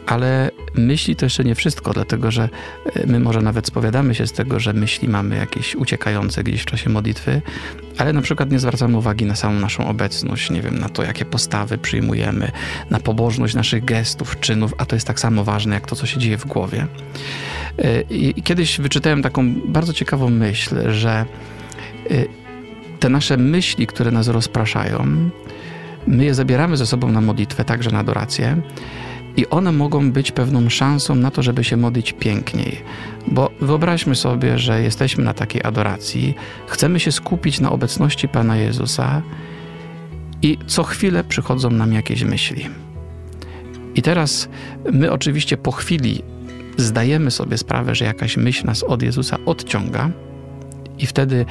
Ale 0.09 0.51
myśli 0.73 1.15
to 1.15 1.25
jeszcze 1.25 1.43
nie 1.43 1.55
wszystko, 1.55 1.93
dlatego 1.93 2.31
że 2.31 2.49
e, 2.95 3.07
my 3.07 3.19
może 3.19 3.41
nawet 3.41 3.67
spowiadamy 3.67 4.15
się 4.15 4.27
z 4.27 4.31
tego, 4.31 4.59
że 4.59 4.73
myśli 4.73 5.07
mamy 5.07 5.37
jakieś 5.37 5.75
uciekające 5.75 6.43
gdzieś 6.43 6.61
w 6.61 6.65
czasie 6.65 6.89
modlitwy, 6.89 7.41
ale 7.97 8.13
na 8.13 8.21
przykład 8.21 8.51
nie 8.51 8.59
zwracamy 8.59 8.97
uwagi 8.97 9.25
na 9.25 9.35
samą 9.35 9.59
naszą 9.59 9.87
obecność, 9.87 10.49
nie 10.49 10.61
wiem, 10.61 10.79
na 10.79 10.89
to, 10.89 11.03
jakie 11.03 11.25
postawy 11.25 11.77
przyjmujemy, 11.77 12.51
na 12.89 12.99
pobożność 12.99 13.55
naszych 13.55 13.85
gestów, 13.85 14.39
czynów, 14.39 14.73
a 14.77 14.85
to 14.85 14.95
jest 14.95 15.07
tak 15.07 15.19
samo 15.19 15.43
ważne 15.43 15.75
jak 15.75 15.87
to, 15.87 15.95
co 15.95 16.05
się 16.05 16.19
dzieje 16.19 16.37
w 16.37 16.45
głowie. 16.45 16.87
E, 17.77 18.01
I 18.01 18.43
kiedyś 18.43 18.79
wyczytałem 18.79 19.21
taką 19.21 19.53
bardzo 19.53 19.93
ciekawą 19.93 20.29
myśl, 20.29 20.91
że 20.91 21.25
e, 22.09 22.15
te 22.99 23.09
nasze 23.09 23.37
myśli, 23.37 23.87
które 23.87 24.11
nas 24.11 24.27
rozpraszają, 24.27 25.29
my 26.07 26.25
je 26.25 26.33
zabieramy 26.33 26.77
ze 26.77 26.85
sobą 26.85 27.11
na 27.11 27.21
modlitwę, 27.21 27.65
także 27.65 27.91
na 27.91 27.99
adorację 27.99 28.61
i 29.39 29.49
one 29.49 29.71
mogą 29.71 30.11
być 30.11 30.31
pewną 30.31 30.69
szansą 30.69 31.15
na 31.15 31.31
to, 31.31 31.43
żeby 31.43 31.63
się 31.63 31.77
modlić 31.77 32.13
piękniej. 32.13 32.81
Bo 33.27 33.51
wyobraźmy 33.61 34.15
sobie, 34.15 34.59
że 34.59 34.81
jesteśmy 34.81 35.23
na 35.23 35.33
takiej 35.33 35.63
adoracji, 35.63 36.35
chcemy 36.67 36.99
się 36.99 37.11
skupić 37.11 37.59
na 37.59 37.71
obecności 37.71 38.27
Pana 38.27 38.57
Jezusa 38.57 39.21
i 40.41 40.57
co 40.67 40.83
chwilę 40.83 41.23
przychodzą 41.23 41.69
nam 41.69 41.93
jakieś 41.93 42.23
myśli. 42.23 42.65
I 43.95 44.01
teraz 44.01 44.49
my 44.91 45.11
oczywiście 45.11 45.57
po 45.57 45.71
chwili 45.71 46.23
zdajemy 46.77 47.31
sobie 47.31 47.57
sprawę, 47.57 47.95
że 47.95 48.05
jakaś 48.05 48.37
myśl 48.37 48.65
nas 48.65 48.83
od 48.83 49.01
Jezusa 49.01 49.37
odciąga, 49.45 50.09
i 50.99 51.05
wtedy 51.05 51.45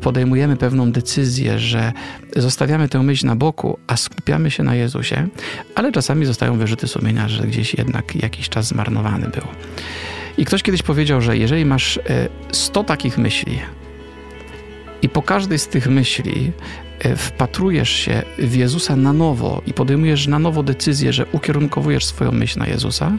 podejmujemy 0.00 0.56
pewną 0.56 0.92
decyzję, 0.92 1.58
że 1.58 1.92
zostawiamy 2.36 2.88
tę 2.88 3.02
myśl 3.02 3.26
na 3.26 3.36
boku, 3.36 3.78
a 3.86 3.96
skupiamy 3.96 4.50
się 4.50 4.62
na 4.62 4.74
Jezusie, 4.74 5.28
ale 5.74 5.92
czasami 5.92 6.26
zostają 6.26 6.58
wyrzuty 6.58 6.88
sumienia, 6.88 7.28
że 7.28 7.46
gdzieś 7.46 7.74
jednak 7.74 8.16
jakiś 8.16 8.48
czas 8.48 8.66
zmarnowany 8.66 9.28
był. 9.28 9.44
I 10.38 10.44
ktoś 10.44 10.62
kiedyś 10.62 10.82
powiedział, 10.82 11.20
że 11.20 11.36
jeżeli 11.36 11.64
masz 11.64 12.00
100 12.52 12.80
e, 12.80 12.84
takich 12.84 13.18
myśli 13.18 13.60
i 15.02 15.08
po 15.08 15.22
każdej 15.22 15.58
z 15.58 15.68
tych 15.68 15.88
myśli 15.88 16.52
e, 16.98 17.16
wpatrujesz 17.16 17.90
się 17.90 18.22
w 18.38 18.54
Jezusa 18.54 18.96
na 18.96 19.12
nowo 19.12 19.62
i 19.66 19.72
podejmujesz 19.72 20.26
na 20.26 20.38
nowo 20.38 20.62
decyzję, 20.62 21.12
że 21.12 21.26
ukierunkowujesz 21.32 22.06
swoją 22.06 22.32
myśl 22.32 22.58
na 22.58 22.66
Jezusa, 22.66 23.12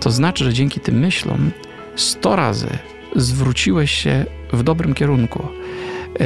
to 0.00 0.10
znaczy, 0.10 0.44
że 0.44 0.52
dzięki 0.52 0.80
tym 0.80 0.98
myślom 0.98 1.50
100 1.96 2.36
razy 2.36 2.68
zwróciłeś 3.16 3.90
się 3.90 4.24
w 4.56 4.62
dobrym 4.62 4.94
kierunku. 4.94 5.42
E, 6.20 6.24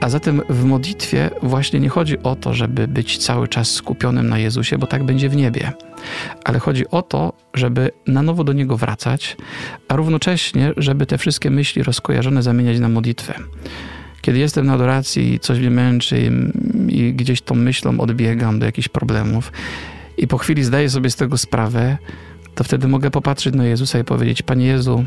A 0.00 0.08
zatem 0.08 0.42
w 0.48 0.64
modlitwie 0.64 1.30
właśnie 1.42 1.80
nie 1.80 1.88
chodzi 1.88 2.18
o 2.22 2.36
to, 2.36 2.54
żeby 2.54 2.88
być 2.88 3.18
cały 3.18 3.48
czas 3.48 3.70
skupionym 3.70 4.28
na 4.28 4.38
Jezusie, 4.38 4.78
bo 4.78 4.86
tak 4.86 5.04
będzie 5.04 5.28
w 5.28 5.36
niebie. 5.36 5.72
Ale 6.44 6.58
chodzi 6.58 6.88
o 6.90 7.02
to, 7.02 7.32
żeby 7.54 7.90
na 8.06 8.22
nowo 8.22 8.44
do 8.44 8.52
Niego 8.52 8.76
wracać, 8.76 9.36
a 9.88 9.96
równocześnie, 9.96 10.72
żeby 10.76 11.06
te 11.06 11.18
wszystkie 11.18 11.50
myśli 11.50 11.82
rozkojarzone 11.82 12.42
zamieniać 12.42 12.78
na 12.80 12.88
modlitwę. 12.88 13.34
Kiedy 14.20 14.38
jestem 14.38 14.66
na 14.66 14.72
adoracji 14.72 15.34
i 15.34 15.40
coś 15.40 15.58
mnie 15.58 15.70
męczy 15.70 16.32
i 16.88 17.14
gdzieś 17.14 17.42
tą 17.42 17.54
myślą 17.54 18.00
odbiegam 18.00 18.58
do 18.58 18.66
jakichś 18.66 18.88
problemów 18.88 19.52
i 20.16 20.26
po 20.26 20.38
chwili 20.38 20.64
zdaję 20.64 20.90
sobie 20.90 21.10
z 21.10 21.16
tego 21.16 21.38
sprawę, 21.38 21.98
to 22.54 22.64
wtedy 22.64 22.88
mogę 22.88 23.10
popatrzeć 23.10 23.54
na 23.54 23.64
Jezusa 23.64 23.98
i 23.98 24.04
powiedzieć: 24.04 24.42
Panie 24.42 24.66
Jezu, 24.66 25.04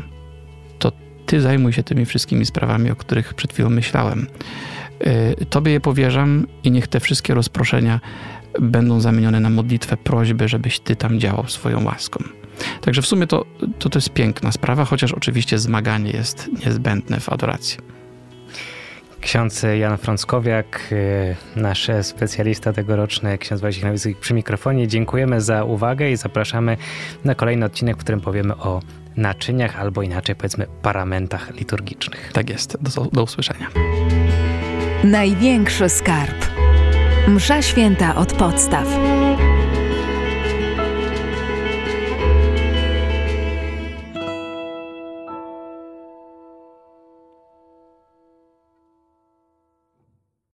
to 0.78 0.92
Ty 1.26 1.40
zajmuj 1.40 1.72
się 1.72 1.82
tymi 1.82 2.04
wszystkimi 2.04 2.46
sprawami, 2.46 2.90
o 2.90 2.96
których 2.96 3.34
przed 3.34 3.52
chwilą 3.52 3.70
myślałem. 3.70 4.26
Y, 5.40 5.46
tobie 5.50 5.72
je 5.72 5.80
powierzam 5.80 6.46
i 6.64 6.70
niech 6.70 6.88
te 6.88 7.00
wszystkie 7.00 7.34
rozproszenia 7.34 8.00
będą 8.60 9.00
zamienione 9.00 9.40
na 9.40 9.50
modlitwę, 9.50 9.96
prośby, 9.96 10.48
żebyś 10.48 10.80
Ty 10.80 10.96
tam 10.96 11.20
działał 11.20 11.48
swoją 11.48 11.84
łaską. 11.84 12.24
Także 12.80 13.02
w 13.02 13.06
sumie 13.06 13.26
to, 13.26 13.44
to, 13.78 13.88
to 13.88 13.98
jest 13.98 14.10
piękna 14.10 14.52
sprawa, 14.52 14.84
chociaż 14.84 15.12
oczywiście 15.12 15.58
zmaganie 15.58 16.10
jest 16.10 16.48
niezbędne 16.66 17.20
w 17.20 17.28
adoracji. 17.28 17.78
Ksiądz 19.20 19.66
Jan 19.78 19.98
Frąckowiak, 19.98 20.88
y, 20.92 21.60
nasz 21.60 21.90
specjalista 22.02 22.72
tegoroczny, 22.72 23.38
ksiądz 23.38 23.60
Wojciech 23.60 23.84
Nowicki 23.84 24.14
przy 24.20 24.34
mikrofonie. 24.34 24.88
Dziękujemy 24.88 25.40
za 25.40 25.64
uwagę 25.64 26.10
i 26.10 26.16
zapraszamy 26.16 26.76
na 27.24 27.34
kolejny 27.34 27.66
odcinek, 27.66 27.96
w 27.96 28.00
którym 28.00 28.20
powiemy 28.20 28.56
o 28.56 28.80
naczyniach 29.16 29.80
albo 29.80 30.02
inaczej 30.02 30.36
powiedzmy 30.36 30.66
paramentach 30.82 31.54
liturgicznych. 31.54 32.30
Tak 32.32 32.50
jest. 32.50 32.76
Do, 32.82 33.04
do 33.12 33.22
usłyszenia. 33.22 33.66
Największy 35.04 35.88
skarb. 35.88 36.46
Msza 37.28 37.62
święta 37.62 38.14
od 38.14 38.32
podstaw. 38.32 38.86